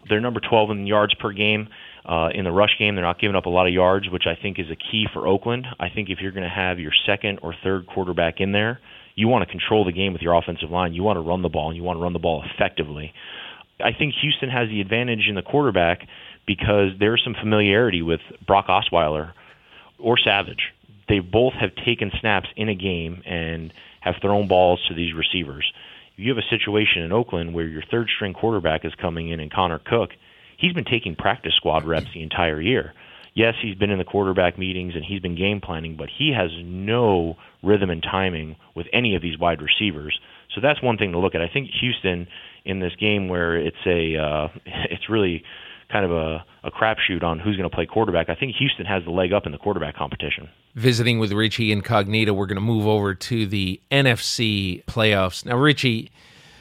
[0.06, 1.70] They're number 12 in yards per game.
[2.04, 4.34] Uh, in the rush game, they're not giving up a lot of yards, which I
[4.34, 5.68] think is a key for Oakland.
[5.80, 8.78] I think if you're going to have your second or third quarterback in there,
[9.14, 10.92] you want to control the game with your offensive line.
[10.92, 13.14] You want to run the ball, and you want to run the ball effectively.
[13.82, 16.00] I think Houston has the advantage in the quarterback
[16.46, 19.32] because there's some familiarity with Brock Osweiler
[19.98, 20.74] or Savage
[21.10, 25.70] they both have taken snaps in a game and have thrown balls to these receivers.
[26.16, 29.52] You have a situation in Oakland where your third string quarterback is coming in and
[29.52, 30.10] Connor Cook,
[30.56, 32.94] he's been taking practice squad reps the entire year.
[33.34, 36.50] Yes, he's been in the quarterback meetings and he's been game planning, but he has
[36.62, 40.18] no rhythm and timing with any of these wide receivers.
[40.54, 41.42] So that's one thing to look at.
[41.42, 42.28] I think Houston
[42.64, 45.42] in this game where it's a uh, it's really
[45.90, 48.28] kind of a, a crapshoot on who's going to play quarterback.
[48.28, 50.48] I think Houston has the leg up in the quarterback competition.
[50.74, 55.44] Visiting with Richie Incognito, we're going to move over to the NFC playoffs.
[55.44, 56.10] Now, Richie,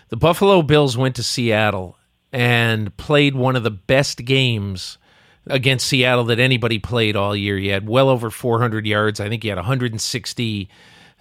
[0.10, 1.98] the Buffalo Bills went to Seattle
[2.32, 4.98] and played one of the best games
[5.48, 7.58] against Seattle that anybody played all year.
[7.58, 9.20] You had well over 400 yards.
[9.20, 10.70] I think you had 160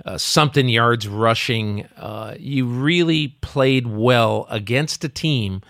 [0.04, 1.86] uh, something yards rushing.
[1.96, 5.62] Uh, you really played well against a team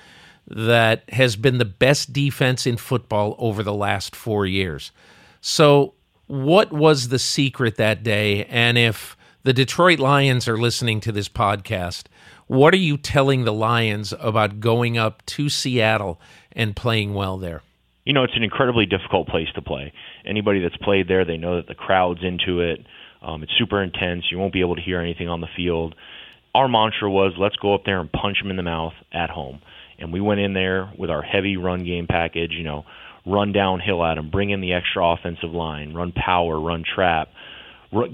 [0.51, 4.92] that has been the best defense in football over the last four years.
[5.40, 5.94] So,
[6.26, 8.44] what was the secret that day?
[8.46, 12.05] And if the Detroit Lions are listening to this podcast,
[12.46, 16.20] what are you telling the Lions about going up to Seattle
[16.53, 17.62] and playing well there?
[18.05, 19.92] You know, it's an incredibly difficult place to play.
[20.24, 22.84] Anybody that's played there, they know that the crowd's into it.
[23.20, 24.24] Um, it's super intense.
[24.30, 25.94] You won't be able to hear anything on the field
[26.55, 29.61] our mantra was let's go up there and punch them in the mouth at home.
[29.99, 32.84] And we went in there with our heavy run game package, you know,
[33.26, 37.28] run downhill at them, bring in the extra offensive line, run power, run trap,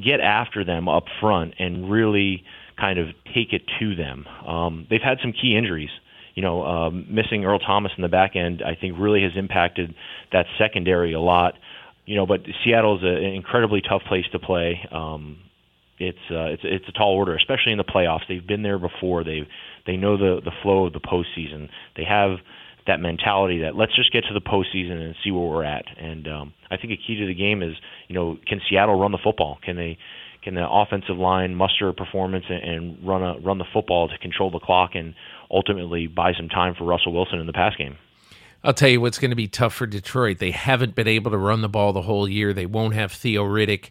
[0.04, 2.44] get after them up front, and really
[2.78, 4.26] kind of take it to them.
[4.46, 5.90] Um, they've had some key injuries.
[6.34, 9.94] You know, um, missing Earl Thomas in the back end, I think, really has impacted
[10.32, 11.54] that secondary a lot.
[12.06, 14.80] You know, but Seattle is an incredibly tough place to play.
[14.90, 15.38] Um,
[15.98, 18.26] it's uh, it's it's a tall order, especially in the playoffs.
[18.28, 19.22] They've been there before.
[19.22, 19.46] They
[19.86, 21.68] they know the the flow of the postseason.
[21.96, 22.38] They have
[22.86, 25.84] that mentality that let's just get to the postseason and see where we're at.
[25.98, 27.74] And um, I think a key to the game is
[28.08, 29.58] you know can Seattle run the football?
[29.62, 29.98] Can they
[30.42, 34.18] can the offensive line muster a performance and, and run a run the football to
[34.18, 35.14] control the clock and
[35.50, 37.96] ultimately buy some time for Russell Wilson in the pass game?
[38.62, 40.38] I'll tell you what's going to be tough for Detroit.
[40.38, 42.54] They haven't been able to run the ball the whole year.
[42.54, 43.90] They won't have Theo Riddick.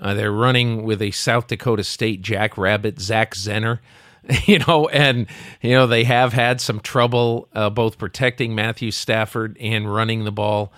[0.00, 3.78] Uh, they're running with a South Dakota State Jack Rabbit, Zach Zenner.
[4.46, 5.26] You know, and
[5.62, 10.32] you know they have had some trouble uh, both protecting Matthew Stafford and running the
[10.32, 10.72] ball.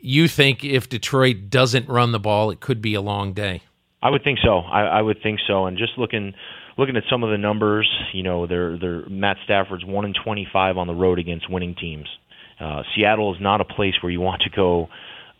[0.00, 3.62] You think if Detroit doesn't run the ball, it could be a long day?
[4.02, 4.58] I would think so.
[4.58, 5.66] I, I would think so.
[5.66, 6.34] And just looking
[6.76, 10.46] looking at some of the numbers, you know, they're they're Matt Stafford's one in twenty
[10.52, 12.08] five on the road against winning teams.
[12.60, 14.88] Uh, Seattle is not a place where you want to go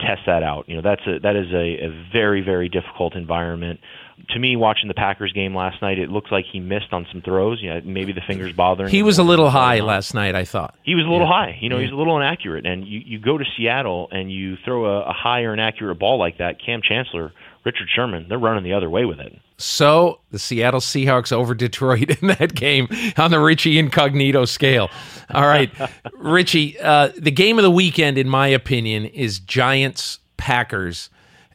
[0.01, 0.69] test that out.
[0.69, 3.81] You know, that's a that is a, a very very difficult environment.
[4.31, 7.23] To me, watching the Packers game last night, it looks like he missed on some
[7.23, 7.61] throws.
[7.63, 8.91] You know, maybe the fingers bothering.
[8.91, 10.35] He was a little high last night.
[10.35, 11.33] I thought he was a little yeah.
[11.33, 11.59] high.
[11.61, 11.85] You know, yeah.
[11.85, 12.67] he's a little inaccurate.
[12.67, 16.19] And you you go to Seattle and you throw a, a high or inaccurate ball
[16.19, 16.57] like that.
[16.65, 17.33] Kam Chancellor
[17.65, 19.39] Richard Sherman, they're running the other way with it.
[19.57, 24.91] So the Seattle Seahawks over Detroit in that game on the Richie Incognito scale.
[25.33, 25.71] All right,
[26.15, 31.11] Richie, uh, the game of the weekend, in my opinion, is Giants Packers.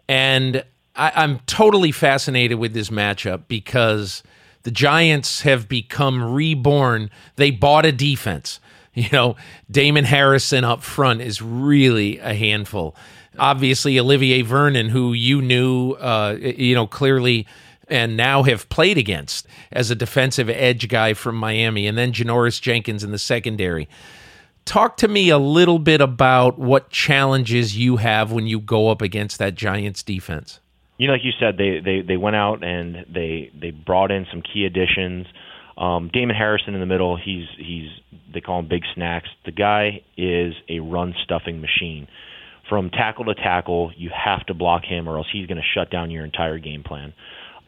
[0.07, 0.63] And
[0.97, 4.23] I, I'm totally fascinated with this matchup because
[4.63, 7.09] the Giants have become reborn.
[7.35, 8.59] They bought a defense.
[8.97, 9.35] You know,
[9.69, 12.95] Damon Harrison up front is really a handful
[13.39, 17.47] obviously Olivier Vernon, who you knew, uh, you know, clearly
[17.87, 22.61] and now have played against as a defensive edge guy from Miami, and then Janoris
[22.61, 23.87] Jenkins in the secondary.
[24.65, 29.01] Talk to me a little bit about what challenges you have when you go up
[29.01, 30.59] against that Giants defense.
[30.97, 34.25] You know, like you said, they they, they went out and they they brought in
[34.31, 35.27] some key additions.
[35.77, 37.89] Um, Damon Harrison in the middle, he's he's
[38.33, 39.29] they call him Big Snacks.
[39.45, 42.07] The guy is a run stuffing machine
[42.69, 45.89] from tackle to tackle, you have to block him, or else he's going to shut
[45.89, 47.13] down your entire game plan.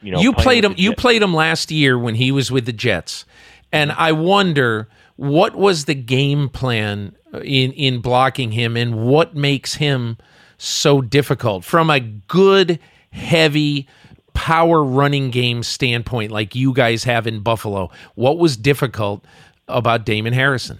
[0.02, 0.76] You know, you played him.
[0.78, 3.26] You played him last year when he was with the Jets,
[3.72, 9.76] and I wonder what was the game plan in in blocking him, and what makes
[9.76, 10.18] him
[10.58, 12.80] so difficult from a good,
[13.12, 13.88] heavy
[14.34, 17.90] power running game standpoint, like you guys have in Buffalo.
[18.16, 19.24] What was difficult
[19.68, 20.80] about Damon Harrison?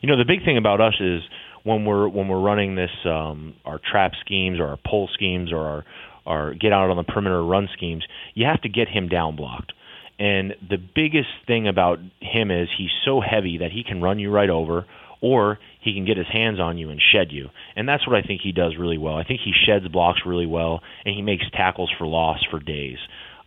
[0.00, 1.22] You know, the big thing about us is
[1.64, 5.58] when we're when we're running this um, our trap schemes or our pull schemes or
[5.58, 5.84] our
[6.26, 8.04] our get out on the perimeter run schemes,
[8.34, 9.72] you have to get him down blocked.
[10.18, 14.30] And the biggest thing about him is he's so heavy that he can run you
[14.30, 14.86] right over,
[15.24, 17.48] or he can get his hands on you and shed you.
[17.74, 19.16] And that's what I think he does really well.
[19.16, 22.98] I think he sheds blocks really well, and he makes tackles for loss for days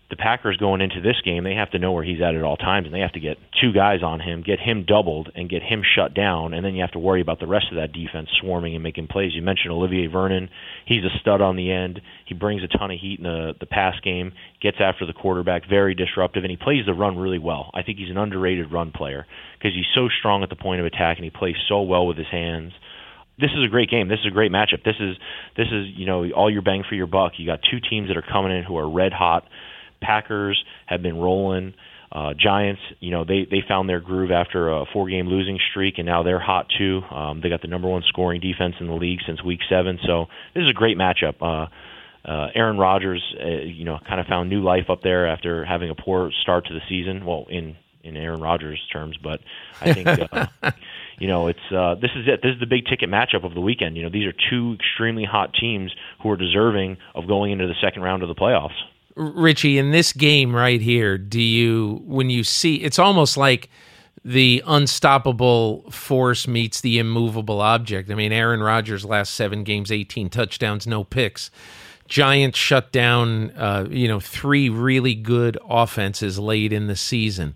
[0.10, 2.56] the Packers going into this game, they have to know where he's at at all
[2.56, 5.62] times, and they have to get two guys on him, get him doubled, and get
[5.62, 8.30] him shut down, and then you have to worry about the rest of that defense
[8.40, 9.32] swarming and making plays.
[9.36, 10.50] You mentioned Olivier Vernon;
[10.86, 12.00] he's a stud on the end.
[12.26, 14.32] He brings a ton of heat in the the pass game,
[14.62, 17.70] gets after the quarterback, very disruptive, and he plays the run really well.
[17.74, 19.26] I think he's an underrated run player
[19.58, 22.18] because he's so strong at the point of attack, and he plays so well with
[22.18, 22.72] his hands
[23.40, 24.08] this is a great game.
[24.08, 24.84] This is a great matchup.
[24.84, 25.16] This is
[25.56, 27.34] this is you know all your bang for your buck.
[27.38, 29.44] You got two teams that are coming in who are red hot.
[30.02, 31.74] Packers have been rolling.
[32.12, 36.06] Uh, Giants, you know, they they found their groove after a four-game losing streak, and
[36.06, 37.02] now they're hot too.
[37.12, 40.28] Um, they got the number one scoring defense in the league since Week Seven, so
[40.54, 41.36] this is a great matchup.
[41.42, 41.68] Uh,
[42.28, 45.90] uh, Aaron Rodgers, uh, you know, kind of found new life up there after having
[45.90, 47.26] a poor start to the season.
[47.26, 49.42] Well, in in Aaron Rodgers terms, but
[49.82, 50.48] I think uh,
[51.20, 52.42] you know it's uh, this is it.
[52.42, 53.98] This is the big ticket matchup of the weekend.
[53.98, 57.76] You know, these are two extremely hot teams who are deserving of going into the
[57.82, 58.78] second round of the playoffs.
[59.18, 63.70] Richie, in this game right here, do you when you see it's almost like
[64.24, 68.12] the unstoppable force meets the immovable object.
[68.12, 71.50] I mean, Aaron Rodgers last seven games, eighteen touchdowns, no picks.
[72.08, 77.56] Giants shut down, uh, you know, three really good offenses late in the season.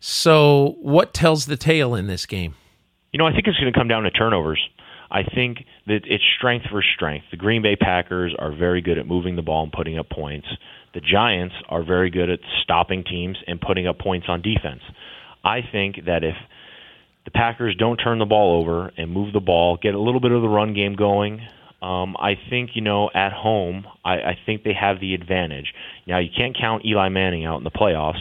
[0.00, 2.54] So, what tells the tale in this game?
[3.12, 4.60] You know, I think it's going to come down to turnovers.
[5.10, 7.26] I think that it's strength for strength.
[7.30, 10.46] The Green Bay Packers are very good at moving the ball and putting up points.
[10.94, 14.80] The Giants are very good at stopping teams and putting up points on defense.
[15.44, 16.34] I think that if
[17.24, 20.32] the Packers don't turn the ball over and move the ball, get a little bit
[20.32, 21.40] of the run game going,
[21.80, 25.72] um, I think you know at home, I, I think they have the advantage.
[26.06, 28.20] Now you can't count Eli Manning out in the playoffs.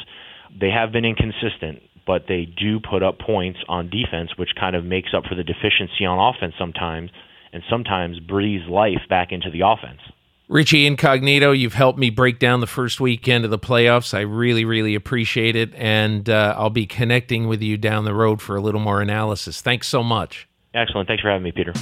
[0.60, 4.86] They have been inconsistent, but they do put up points on defense, which kind of
[4.86, 7.10] makes up for the deficiency on offense sometimes,
[7.52, 10.02] and sometimes breathes life back into the offense.
[10.50, 14.14] Richie Incognito, you've helped me break down the first weekend of the playoffs.
[14.14, 15.74] I really, really appreciate it.
[15.76, 19.60] And uh, I'll be connecting with you down the road for a little more analysis.
[19.60, 20.48] Thanks so much.
[20.74, 21.10] Excellent.
[21.10, 21.74] Thanks for having me, Peter.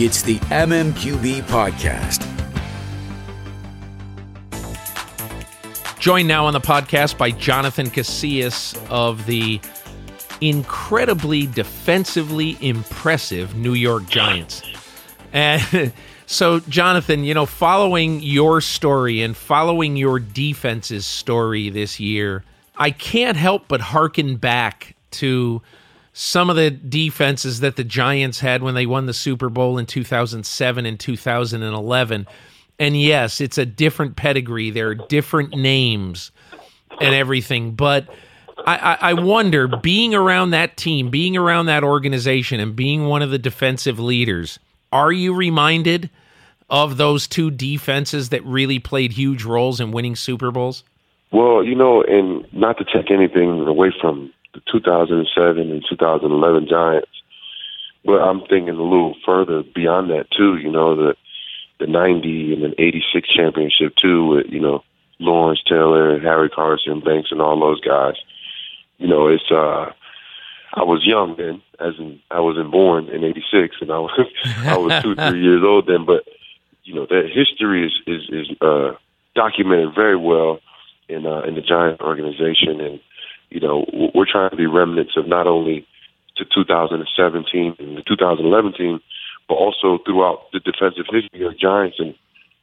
[0.00, 2.26] It's the MMQB podcast.
[6.00, 9.60] Joined now on the podcast by Jonathan Casillas of the
[10.40, 14.62] incredibly defensively impressive New York Giants.
[15.32, 15.92] And
[16.30, 22.44] so, Jonathan, you know, following your story and following your defense's story this year,
[22.76, 25.60] I can't help but hearken back to
[26.12, 29.86] some of the defenses that the Giants had when they won the Super Bowl in
[29.86, 32.26] 2007 and 2011.
[32.78, 34.70] And yes, it's a different pedigree.
[34.70, 36.30] There are different names
[37.00, 37.72] and everything.
[37.72, 38.08] But
[38.56, 43.20] I, I, I wonder, being around that team, being around that organization, and being one
[43.20, 44.60] of the defensive leaders,
[44.92, 46.08] are you reminded
[46.70, 50.84] of those two defenses that really played huge roles in winning Super Bowls?
[51.32, 57.08] Well, you know, and not to take anything away from the 2007 and 2011 Giants,
[58.04, 60.56] but I'm thinking a little further beyond that too.
[60.56, 61.14] You know, the
[61.78, 64.84] the 90 and an 86 championship too with, you know,
[65.18, 68.14] Lawrence Taylor and Harry Carson, Banks and all those guys.
[68.98, 69.92] You know, it's uh
[70.74, 74.28] I was young then, as in I wasn't born in '86, and I was
[74.64, 76.04] I was two three years old then.
[76.04, 76.24] But
[76.84, 78.92] you know that history is is is uh,
[79.34, 80.60] documented very well
[81.08, 83.00] in uh, in the Giant organization, and
[83.50, 85.86] you know we're trying to be remnants of not only
[86.36, 89.00] to 2017 and the 2011 team,
[89.48, 92.14] but also throughout the defensive history of Giants and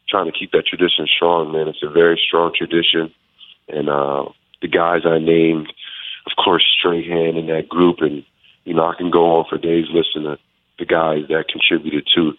[0.10, 1.68] trying to keep that tradition strong, man.
[1.68, 3.14] It's a very strong tradition.
[3.68, 4.26] And uh,
[4.62, 5.68] the guys I named,
[6.26, 8.24] of course, Strahan in that group, and,
[8.64, 10.38] you know, I can go on for days listening to
[10.80, 12.34] the guys that contributed to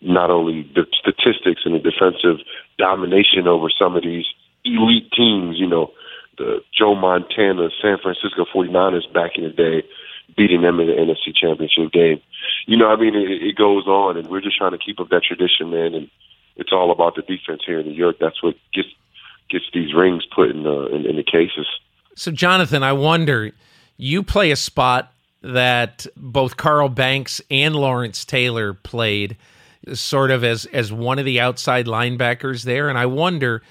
[0.00, 2.44] not only the statistics and the defensive
[2.78, 4.26] domination over some of these
[4.64, 5.92] elite teams, you know,
[6.38, 9.82] the Joe Montana, San Francisco 49ers back in the day,
[10.36, 12.20] beating them in the NFC Championship game.
[12.66, 15.08] You know, I mean, it, it goes on, and we're just trying to keep up
[15.10, 15.94] that tradition, man.
[15.94, 16.10] And
[16.56, 18.16] it's all about the defense here in New York.
[18.20, 18.88] That's what gets
[19.48, 21.66] gets these rings put in the in, in the cases.
[22.14, 23.52] So, Jonathan, I wonder,
[23.96, 29.36] you play a spot that both Carl Banks and Lawrence Taylor played,
[29.94, 33.62] sort of as as one of the outside linebackers there, and I wonder,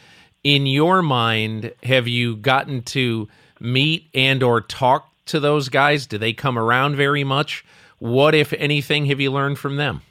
[0.43, 3.27] in your mind, have you gotten to
[3.59, 6.05] meet and or talk to those guys?
[6.05, 7.65] Do they come around very much?
[7.99, 10.01] What, if anything, have you learned from them?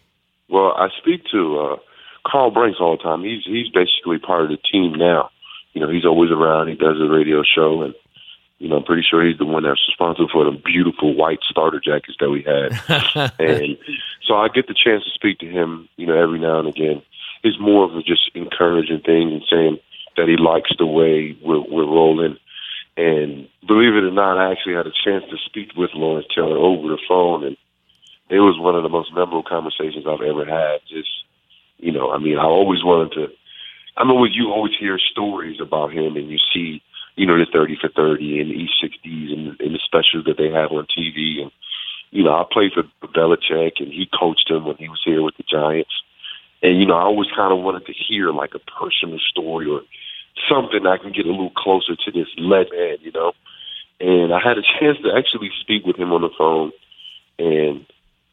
[0.49, 1.77] Well, I speak to uh,
[2.27, 3.23] Carl Banks all the time.
[3.23, 5.31] He's he's basically part of the team now.
[5.73, 6.69] You know, he's always around.
[6.69, 7.95] He does a radio show, and
[8.65, 11.79] you know, I'm pretty sure he's the one that's responsible for the beautiful white starter
[11.85, 12.73] jackets that we had.
[13.39, 13.77] and
[14.27, 17.03] so I get the chance to speak to him, you know, every now and again.
[17.43, 19.81] It's more of a just encouraging thing and saying
[20.17, 22.39] that he likes the way we're, we're rolling.
[22.97, 26.57] And believe it or not, I actually had a chance to speak with Lawrence Taylor
[26.57, 27.59] over the phone, and
[28.31, 30.81] it was one of the most memorable conversations I've ever had.
[30.89, 31.13] Just,
[31.77, 33.27] you know, I mean, I always wanted to.
[33.99, 36.81] I mean, you always hear stories about him, and you see,
[37.17, 40.51] you know, the thirty for thirty and the E60s and, and the specials that they
[40.51, 41.43] have on TV.
[41.43, 41.51] And
[42.11, 45.37] you know, I played for Belichick, and he coached him when he was here with
[45.37, 45.93] the Giants.
[46.63, 49.83] And you know, I always kind of wanted to hear like a personal story or
[50.49, 53.33] something I can get a little closer to this legend, you know.
[54.01, 56.73] And I had a chance to actually speak with him on the phone,
[57.39, 57.87] and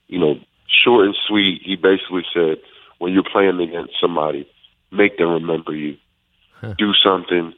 [0.08, 0.40] you know,
[0.84, 2.58] short and sweet, he basically said,
[3.00, 4.48] when you're playing against somebody,
[4.92, 5.98] make them remember you.
[6.60, 6.76] Huh.
[6.78, 7.54] Do something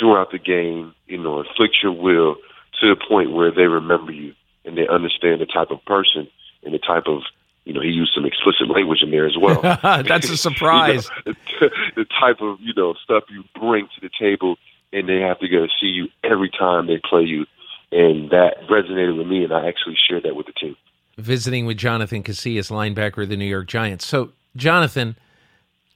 [0.00, 2.36] throughout the game, you know, inflict your will
[2.80, 4.34] to the point where they remember you
[4.64, 6.26] and they understand the type of person
[6.64, 7.22] and the type of
[7.66, 9.60] you know, he used some explicit language in there as well.
[9.82, 11.08] That's a surprise.
[11.26, 14.56] you know, the type of, you know, stuff you bring to the table
[14.94, 17.44] and they have to go see you every time they play you.
[17.92, 20.74] And that resonated with me and I actually shared that with the team
[21.20, 24.06] visiting with Jonathan Casillas, linebacker of the New York Giants.
[24.06, 25.16] So, Jonathan,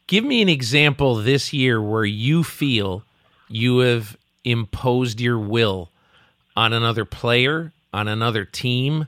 [0.06, 3.02] give me an example this year where you feel
[3.54, 5.90] you have imposed your will
[6.56, 9.06] on another player, on another team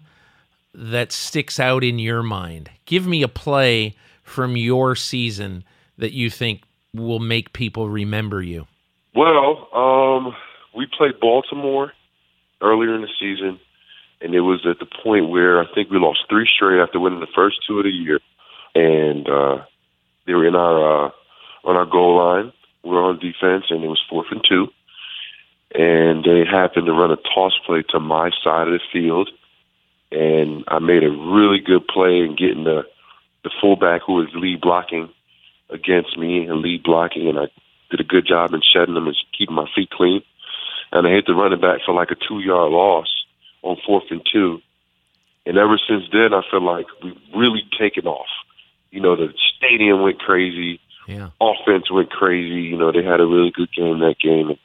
[0.73, 2.71] that sticks out in your mind.
[2.85, 5.65] Give me a play from your season
[5.99, 6.63] that you think
[6.95, 8.67] will make people remember you.
[9.15, 10.37] Well, um,
[10.77, 11.93] we played Baltimore
[12.61, 13.59] earlier in the season,
[14.21, 17.21] and it was at the point where I think we lost three straight after winning
[17.21, 18.21] the first two of the year,
[18.75, 19.65] and uh,
[20.27, 21.11] they were in our uh,
[21.65, 22.53] on our goal line.
[22.87, 24.69] We were on defense, and it was fourth and two,
[25.75, 29.29] and they happened to run a toss play to my side of the field,
[30.13, 32.87] and I made a really good play in getting the
[33.43, 35.09] the fullback who was lead blocking
[35.71, 37.47] against me and lead blocking, and I
[37.91, 40.23] did a good job in shedding them and keeping my feet clean.
[40.93, 43.09] And I hit the running back for like a two yard loss
[43.63, 44.61] on fourth and two.
[45.45, 48.27] And ever since then, I feel like we've really taken off.
[48.91, 50.81] You know, the stadium went crazy.
[51.07, 51.31] Yeah.
[51.41, 52.63] Offense went crazy.
[52.63, 54.49] You know, they had a really good game that game.
[54.49, 54.59] And,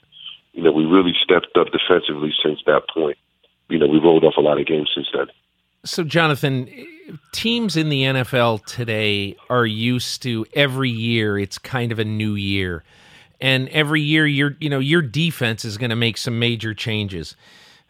[0.53, 3.17] you know, we really stepped up defensively since that point.
[3.69, 5.27] You know, we rolled off a lot of games since then.
[5.83, 6.69] So, Jonathan,
[7.31, 12.35] teams in the NFL today are used to every year it's kind of a new
[12.35, 12.83] year.
[13.39, 17.35] And every year your you know, your defense is going to make some major changes.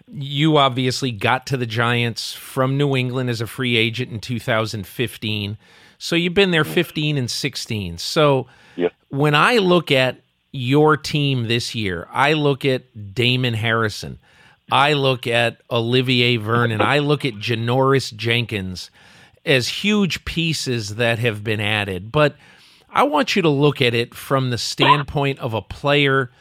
[0.08, 5.58] You obviously got to the Giants from New England as a free agent in 2015.
[6.04, 8.00] So you've been there 15 and 16.
[8.00, 8.90] So Yeah.
[9.10, 10.20] when I look at
[10.52, 14.18] your team this year, I look at Damon Harrison.
[14.72, 16.82] I look at Olivier Vernon.
[16.82, 18.90] I look at Janoris Jenkins
[19.46, 22.12] as huge pieces that have been added.
[22.12, 22.36] But
[22.90, 26.32] I want you to look at it from the standpoint of a player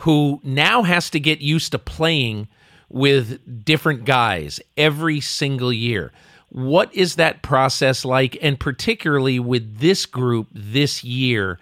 [0.00, 2.48] who now has to get used to playing
[2.90, 6.12] with different guys every single year.
[6.48, 8.38] What is that process like?
[8.40, 11.58] And particularly with this group this year,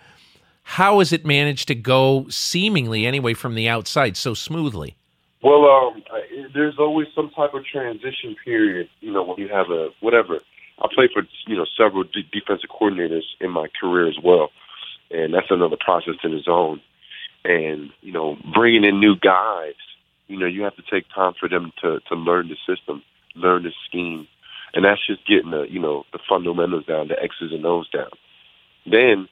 [0.62, 4.96] how has it managed to go seemingly, anyway, from the outside so smoothly?
[5.42, 6.02] Well, um,
[6.54, 8.88] there's always some type of transition period.
[9.00, 10.40] You know, when you have a whatever.
[10.82, 14.50] I played for you know several d- defensive coordinators in my career as well,
[15.10, 16.80] and that's another process in its own.
[17.44, 19.74] And you know, bringing in new guys,
[20.26, 23.02] you know, you have to take time for them to to learn the system,
[23.36, 24.26] learn the scheme,
[24.74, 28.10] and that's just getting the you know the fundamentals down, the X's and O's down.
[28.86, 29.28] Then,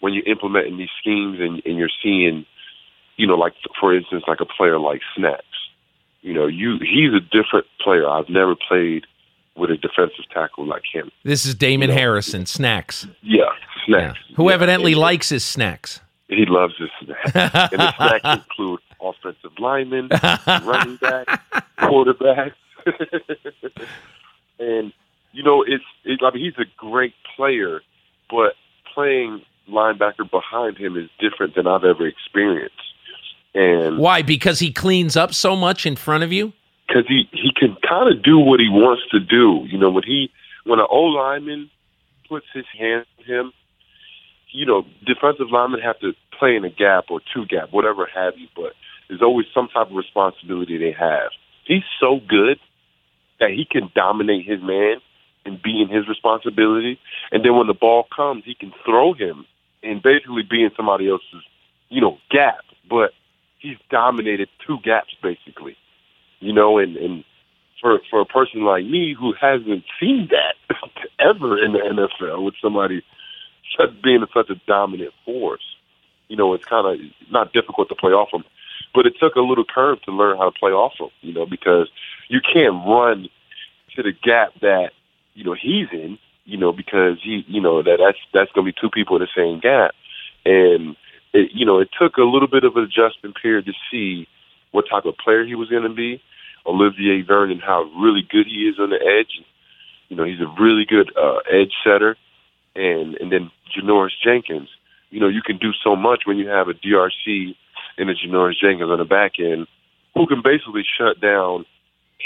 [0.00, 2.44] when you're implementing these schemes and, and you're seeing
[3.16, 5.44] you know, like for instance, like a player like Snacks.
[6.22, 8.08] You know, you he's a different player.
[8.08, 9.06] I've never played
[9.56, 11.10] with a defensive tackle like him.
[11.24, 11.96] This is Damon Yeah.
[11.96, 13.06] Harrison, Snacks.
[13.22, 13.44] Yeah,
[13.86, 14.12] Yeah.
[14.12, 14.18] Snacks.
[14.36, 16.00] Who Yeah, evidently and likes his snacks.
[16.28, 17.32] He loves his snacks,
[17.72, 20.08] and his snacks include offensive linemen,
[20.64, 21.26] running back,
[21.78, 22.52] quarterback,
[24.60, 24.92] and
[25.32, 27.80] you know, it's it, I mean, he's a great player,
[28.30, 28.54] but
[28.94, 32.74] playing linebacker behind him is different than I've ever experienced.
[33.54, 34.22] And Why?
[34.22, 36.52] Because he cleans up so much in front of you?
[36.90, 39.64] because he he can kind of do what he wants to do.
[39.68, 40.30] You know, when he
[40.64, 41.70] when an old lineman
[42.28, 43.52] puts his hand on him,
[44.52, 48.34] you know, defensive linemen have to play in a gap or two gap, whatever have
[48.36, 48.48] you.
[48.56, 48.72] But
[49.08, 51.30] there's always some type of responsibility they have.
[51.64, 52.58] He's so good
[53.40, 54.96] that he can dominate his man
[55.44, 56.98] and be in his responsibility.
[57.32, 59.46] And then when the ball comes, he can throw him
[59.82, 61.42] and basically be in somebody else's,
[61.88, 62.60] you know, gap.
[62.88, 63.12] But
[63.58, 65.76] he's dominated two gaps basically
[66.40, 67.24] you know, and, and
[67.80, 70.76] for for a person like me who hasn't seen that
[71.20, 73.02] ever in the NFL with somebody
[74.02, 75.76] being such a dominant force,
[76.28, 78.44] you know, it's kind of not difficult to play off him.
[78.94, 81.46] But it took a little curve to learn how to play off him, you know,
[81.46, 81.88] because
[82.28, 83.28] you can't run
[83.94, 84.90] to the gap that
[85.34, 88.72] you know he's in, you know, because he, you know, that that's that's going to
[88.72, 89.94] be two people in the same gap,
[90.44, 90.96] and
[91.32, 94.26] it, you know, it took a little bit of an adjustment period to see
[94.72, 96.20] what type of player he was going to be.
[96.66, 99.40] Olivier Vernon, how really good he is on the edge.
[100.08, 102.16] You know, he's a really good uh, edge setter,
[102.74, 104.68] and and then Janoris Jenkins.
[105.10, 107.56] You know, you can do so much when you have a DRC
[107.98, 109.66] and a Janoris Jenkins on the back end,
[110.14, 111.64] who can basically shut down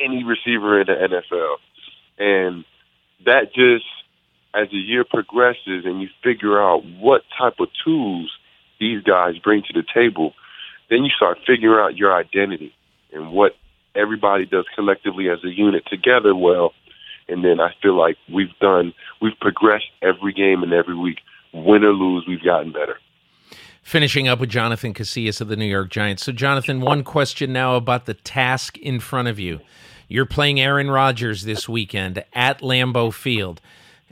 [0.02, 1.56] any receiver in the NFL.
[2.18, 2.64] And
[3.24, 3.84] that just,
[4.54, 8.30] as the year progresses, and you figure out what type of tools
[8.80, 10.34] these guys bring to the table,
[10.90, 12.74] then you start figuring out your identity
[13.12, 13.56] and what
[13.94, 16.72] everybody does collectively as a unit together well.
[17.28, 21.18] And then I feel like we've done, we've progressed every game and every week.
[21.52, 22.98] Win or lose, we've gotten better.
[23.84, 26.24] Finishing up with Jonathan Casillas of the New York Giants.
[26.24, 29.60] So, Jonathan, one question now about the task in front of you.
[30.08, 33.60] You're playing Aaron Rodgers this weekend at Lambeau Field.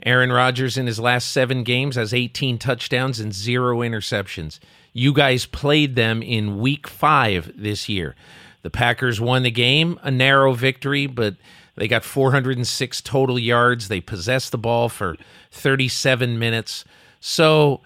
[0.05, 4.59] Aaron Rodgers, in his last seven games, has 18 touchdowns and zero interceptions.
[4.93, 8.15] You guys played them in week five this year.
[8.61, 11.35] The Packers won the game, a narrow victory, but
[11.75, 13.87] they got 406 total yards.
[13.87, 15.17] They possessed the ball for
[15.51, 16.85] 37 minutes.
[17.19, 17.81] So,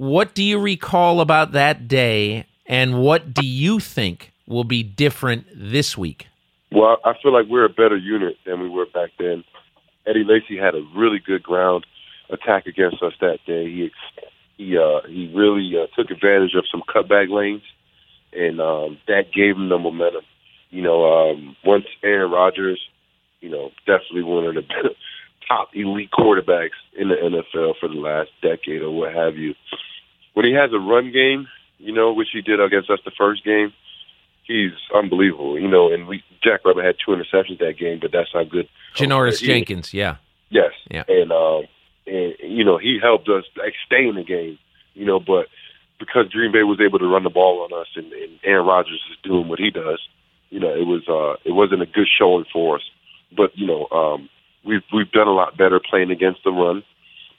[0.00, 2.46] what do you recall about that day?
[2.64, 6.26] And what do you think will be different this week?
[6.72, 9.44] Well, I feel like we're a better unit than we were back then.
[10.06, 11.84] Eddie Lacy had a really good ground
[12.30, 13.66] attack against us that day.
[13.66, 13.90] He
[14.56, 17.62] he uh, he really uh, took advantage of some cutback lanes,
[18.32, 20.22] and um, that gave him the momentum.
[20.70, 22.80] You know, um, once Aaron Rodgers,
[23.42, 24.62] you know, definitely one of the
[25.46, 29.54] top elite quarterbacks in the NFL for the last decade or what have you.
[30.34, 33.44] When he has a run game, you know, which he did against us the first
[33.44, 33.72] game,
[34.46, 35.58] he's unbelievable.
[35.58, 38.68] You know, and we Jack Rabbit had two interceptions that game, but that's how good
[38.94, 40.16] Janoris Jenkins, yeah.
[40.50, 40.72] Yes.
[40.90, 41.04] Yeah.
[41.08, 41.64] And um
[42.06, 44.58] and you know, he helped us like stay in the game,
[44.94, 45.46] you know, but
[45.98, 49.02] because Green Bay was able to run the ball on us and, and Aaron Rodgers
[49.10, 50.00] is doing what he does,
[50.50, 52.82] you know, it was uh it wasn't a good showing for us.
[53.36, 54.28] But, you know, um
[54.64, 56.82] we've we've done a lot better playing against the run.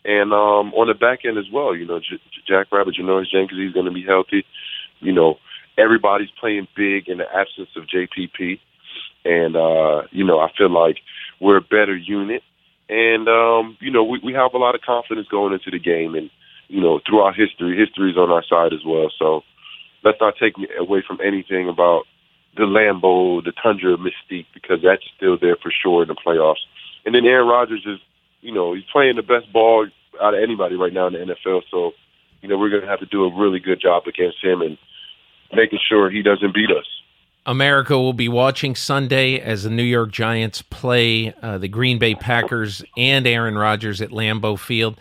[0.04, 3.60] And um on the back end as well, you know, J- Jack Rabbit, Janoris Jenkins,
[3.60, 4.46] he's going to be healthy.
[5.00, 5.38] You know,
[5.78, 8.60] everybody's playing big in the absence of JPP.
[9.24, 10.98] And, uh, you know, I feel like
[11.40, 12.42] we're a better unit.
[12.90, 16.16] And, um, you know, we, we have a lot of confidence going into the game.
[16.16, 16.30] And,
[16.68, 19.12] you know, throughout history, history is on our side as well.
[19.18, 19.44] So
[20.04, 22.04] let's not take away from anything about
[22.58, 26.66] the Lambeau, the Tundra mystique, because that's still there for sure in the playoffs.
[27.06, 28.00] And then Aaron Rodgers is,
[28.42, 29.88] you know, he's playing the best ball
[30.22, 31.62] out of anybody right now in the NFL.
[31.72, 31.92] So,
[32.42, 34.78] you know, we're going to have to do a really good job against him and
[35.54, 36.86] making sure he doesn't beat us.
[37.46, 42.14] America will be watching Sunday as the New York Giants play uh, the Green Bay
[42.14, 44.96] Packers and Aaron Rodgers at Lambeau Field.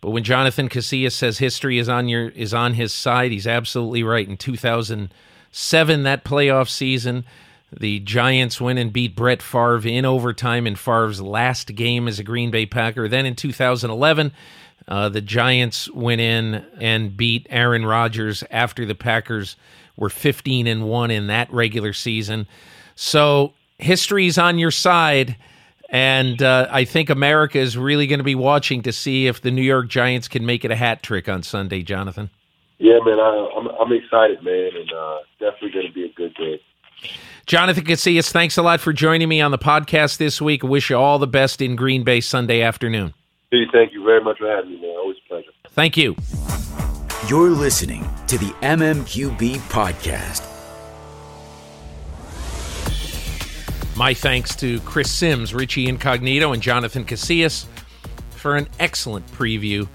[0.00, 4.02] But when Jonathan Casillas says history is on your is on his side, he's absolutely
[4.02, 4.28] right.
[4.28, 7.24] In 2007, that playoff season,
[7.78, 12.24] the Giants win and beat Brett Favre in overtime in Favre's last game as a
[12.24, 13.08] Green Bay Packer.
[13.08, 14.32] Then in 2011,
[14.86, 19.56] uh, the Giants went in and beat Aaron Rodgers after the Packers
[19.96, 22.46] were 15 and 1 in that regular season.
[22.94, 25.36] So history's on your side.
[25.90, 29.50] And uh, I think America is really going to be watching to see if the
[29.50, 32.30] New York Giants can make it a hat trick on Sunday, Jonathan.
[32.78, 36.34] Yeah, man, I, I'm, I'm excited, man, and uh, definitely going to be a good
[36.34, 36.58] game.
[37.46, 40.62] Jonathan Casillas, thanks a lot for joining me on the podcast this week.
[40.62, 43.12] Wish you all the best in Green Bay Sunday afternoon.
[43.50, 44.96] Hey, thank you very much for having me, man.
[44.96, 45.50] Always a pleasure.
[45.68, 46.16] Thank you.
[47.28, 50.50] You're listening to the MMQB podcast.
[53.96, 57.66] My thanks to Chris Simms, Richie Incognito, and Jonathan Casillas
[58.30, 59.86] for an excellent preview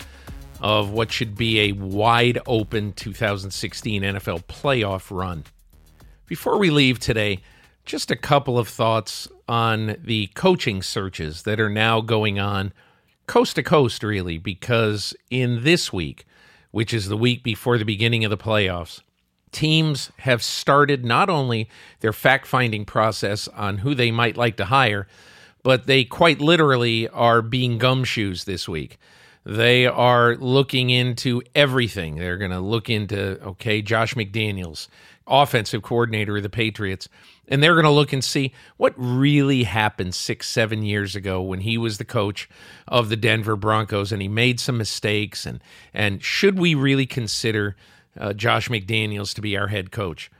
[0.61, 5.43] of what should be a wide open 2016 NFL playoff run.
[6.29, 7.39] Before we leave today,
[7.85, 12.71] just a couple of thoughts on the coaching searches that are now going on
[13.25, 16.27] coast to coast, really, because in this week,
[16.69, 19.01] which is the week before the beginning of the playoffs,
[19.51, 21.67] teams have started not only
[22.01, 25.07] their fact finding process on who they might like to hire,
[25.63, 28.99] but they quite literally are being gumshoes this week.
[29.45, 32.17] They are looking into everything.
[32.17, 34.89] They're going to look into, okay, Josh McDaniels,
[35.29, 37.07] offensive coordinator of the Patriots,
[37.47, 41.61] and they're going to look and see what really happened six, seven years ago when
[41.61, 42.49] he was the coach
[42.87, 45.45] of the Denver Broncos and he made some mistakes.
[45.45, 45.61] And,
[45.93, 47.75] and should we really consider
[48.17, 50.31] uh, Josh McDaniels to be our head coach?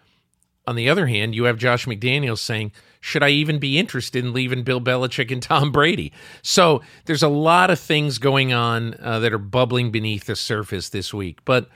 [0.67, 4.33] On the other hand, you have Josh McDaniels saying, should I even be interested in
[4.33, 6.11] leaving Bill Belichick and Tom Brady?
[6.43, 10.89] So there's a lot of things going on uh, that are bubbling beneath the surface
[10.89, 11.39] this week.
[11.43, 11.69] But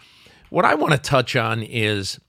[0.50, 2.20] what I want to touch on is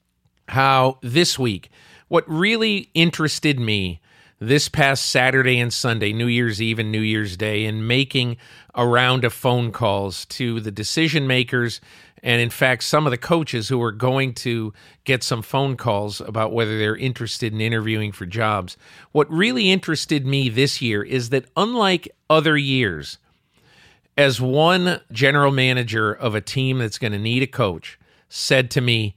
[0.49, 1.71] how this week,
[2.09, 4.01] what really interested me
[4.41, 8.37] this past Saturday and Sunday, New Year's Eve and New Year's Day, in making
[8.75, 11.81] a round of phone calls to the decision makers
[12.23, 14.73] and, in fact, some of the coaches who are going to
[15.05, 18.79] get some phone calls about whether they're interested in interviewing for jobs.
[19.13, 23.19] What really interested me this year is that, unlike other years,
[24.17, 27.99] as one general manager of a team that's going to need a coach
[28.29, 29.16] said to me,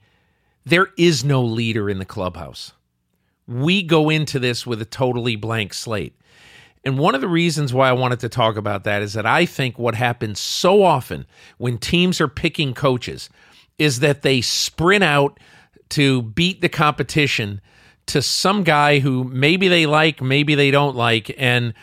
[0.68, 2.72] there is no leader in the clubhouse.
[3.46, 6.14] We go into this with a totally blank slate.
[6.84, 9.46] And one of the reasons why I wanted to talk about that is that I
[9.46, 11.26] think what happens so often
[11.56, 13.28] when teams are picking coaches
[13.78, 15.40] is that they sprint out
[15.90, 17.60] to beat the competition
[18.06, 21.34] to some guy who maybe they like, maybe they don't like.
[21.38, 21.74] And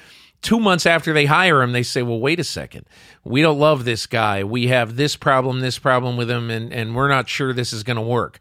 [0.42, 2.86] two months after they hire him, they say, well, wait a second.
[3.24, 4.44] We don't love this guy.
[4.44, 7.84] We have this problem, this problem with him, and, and we're not sure this is
[7.84, 8.40] going to work.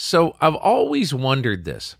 [0.00, 1.96] So I've always wondered this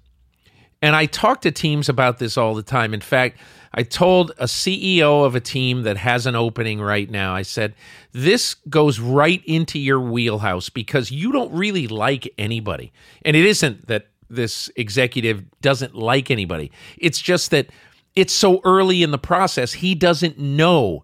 [0.81, 2.95] And I talk to teams about this all the time.
[2.95, 3.41] In fact,
[3.75, 7.75] I told a CEO of a team that has an opening right now, I said,
[8.12, 12.93] this goes right into your wheelhouse because you don't really like anybody.
[13.23, 17.69] And it isn't that this executive doesn't like anybody, it's just that
[18.15, 21.03] it's so early in the process, he doesn't know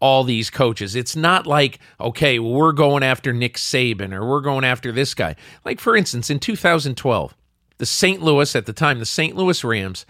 [0.00, 0.94] all these coaches.
[0.94, 5.14] It's not like, okay, well, we're going after Nick Saban or we're going after this
[5.14, 5.34] guy.
[5.64, 7.34] Like, for instance, in 2012,
[7.78, 8.22] the St.
[8.22, 9.36] Louis, at the time, the St.
[9.36, 10.06] Louis Rams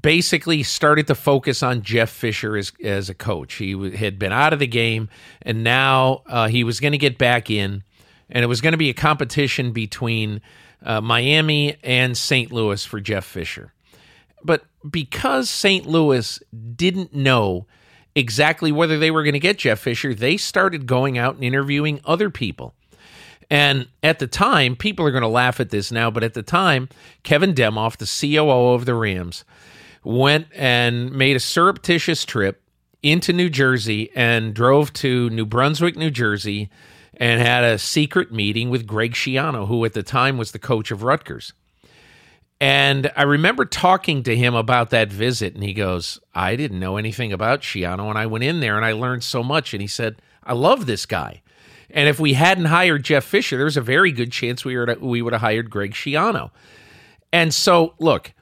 [0.00, 3.54] basically started to focus on Jeff Fisher as, as a coach.
[3.54, 5.08] He had been out of the game,
[5.42, 7.82] and now uh, he was going to get back in,
[8.28, 10.40] and it was going to be a competition between
[10.82, 12.52] uh, Miami and St.
[12.52, 13.72] Louis for Jeff Fisher.
[14.42, 15.86] But because St.
[15.86, 16.40] Louis
[16.76, 17.66] didn't know
[18.14, 22.00] exactly whether they were going to get Jeff Fisher, they started going out and interviewing
[22.04, 22.74] other people.
[23.50, 26.42] And at the time, people are going to laugh at this now, but at the
[26.42, 26.88] time,
[27.24, 29.44] Kevin Demoff, the COO of the Rams,
[30.04, 32.62] went and made a surreptitious trip
[33.02, 36.70] into New Jersey and drove to New Brunswick, New Jersey,
[37.14, 40.90] and had a secret meeting with Greg Schiano, who at the time was the coach
[40.90, 41.52] of Rutgers.
[42.60, 46.98] And I remember talking to him about that visit, and he goes, I didn't know
[46.98, 49.72] anything about Schiano, and I went in there and I learned so much.
[49.72, 51.42] And he said, I love this guy.
[51.88, 55.22] And if we hadn't hired Jeff Fisher, there's a very good chance we, were we
[55.22, 56.50] would have hired Greg Schiano.
[57.32, 58.32] And so, look,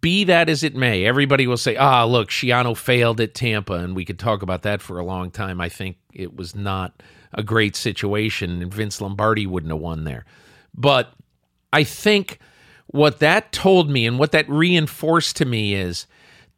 [0.00, 3.96] be that as it may, everybody will say, ah, look, Schiano failed at Tampa, and
[3.96, 5.60] we could talk about that for a long time.
[5.60, 7.02] I think it was not
[7.32, 10.24] a great situation, and Vince Lombardi wouldn't have won there.
[10.74, 11.12] But
[11.72, 12.38] I think
[12.88, 16.06] what that told me and what that reinforced to me is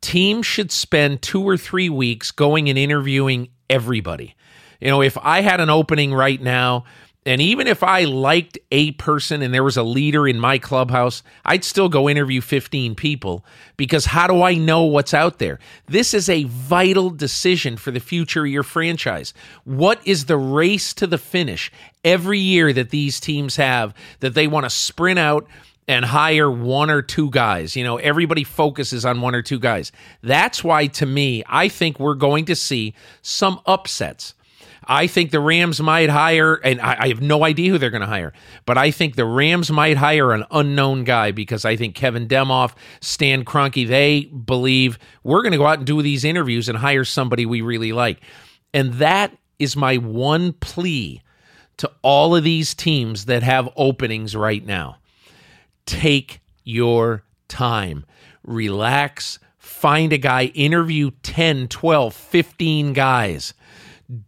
[0.01, 4.35] teams should spend two or three weeks going and interviewing everybody.
[4.81, 6.85] You know, if I had an opening right now,
[7.27, 11.23] and even if I liked a person and there was a leader in my clubhouse,
[11.44, 13.44] I'd still go interview 15 people
[13.77, 15.59] because how do I know what's out there?
[15.86, 19.35] This is a vital decision for the future of your franchise.
[19.65, 21.70] What is the race to the finish
[22.05, 25.47] every year that these teams have that they want to sprint out?
[25.90, 27.74] And hire one or two guys.
[27.74, 29.90] You know, everybody focuses on one or two guys.
[30.22, 34.34] That's why, to me, I think we're going to see some upsets.
[34.84, 38.02] I think the Rams might hire, and I, I have no idea who they're going
[38.02, 38.32] to hire,
[38.66, 42.74] but I think the Rams might hire an unknown guy because I think Kevin Demoff,
[43.00, 47.04] Stan Kroenke, they believe we're going to go out and do these interviews and hire
[47.04, 48.20] somebody we really like.
[48.72, 51.20] And that is my one plea
[51.78, 54.99] to all of these teams that have openings right now
[55.90, 58.06] take your time,
[58.44, 63.54] relax, find a guy, interview 10, 12, 15 guys.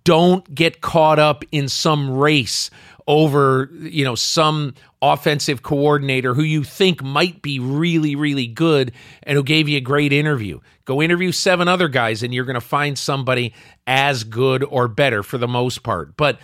[0.03, 2.69] Don't get caught up in some race
[3.07, 9.37] over, you know, some offensive coordinator who you think might be really, really good and
[9.37, 10.59] who gave you a great interview.
[10.85, 13.55] Go interview seven other guys and you're going to find somebody
[13.87, 16.17] as good or better for the most part.
[16.17, 16.39] But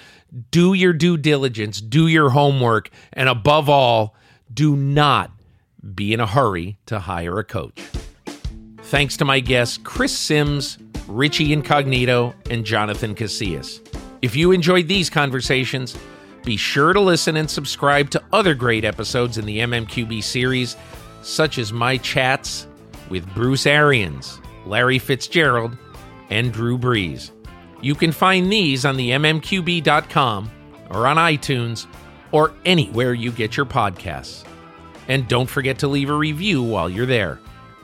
[0.51, 4.15] do your due diligence, do your homework, and above all,
[4.53, 5.31] do not
[5.95, 7.81] be in a hurry to hire a coach.
[8.83, 13.81] Thanks to my guests, Chris Simms, Richie Incognito, and Jonathan Casillas.
[14.23, 15.97] If you enjoyed these conversations,
[16.45, 20.77] be sure to listen and subscribe to other great episodes in the MMQB series,
[21.23, 22.67] such as my chats
[23.11, 25.77] with Bruce Arians, Larry Fitzgerald,
[26.31, 27.31] and Drew Brees.
[27.81, 30.51] You can find these on the MMQB.com
[30.91, 31.87] or on iTunes
[32.33, 34.45] or anywhere you get your podcasts.
[35.09, 37.41] And don't forget to leave a review while you're there.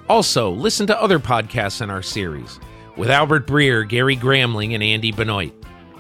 [0.09, 2.61] Also, listen to other podcasts in our series
[2.97, 5.53] with Albert Breer, Gary Gramling, and Andy Benoit.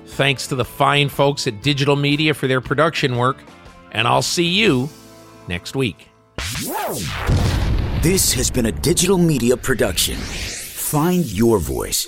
[0.07, 3.39] Thanks to the fine folks at Digital Media for their production work,
[3.93, 4.89] and I'll see you
[5.49, 6.09] next week.
[8.03, 10.16] This has been a digital media production.
[10.16, 12.07] Find your voice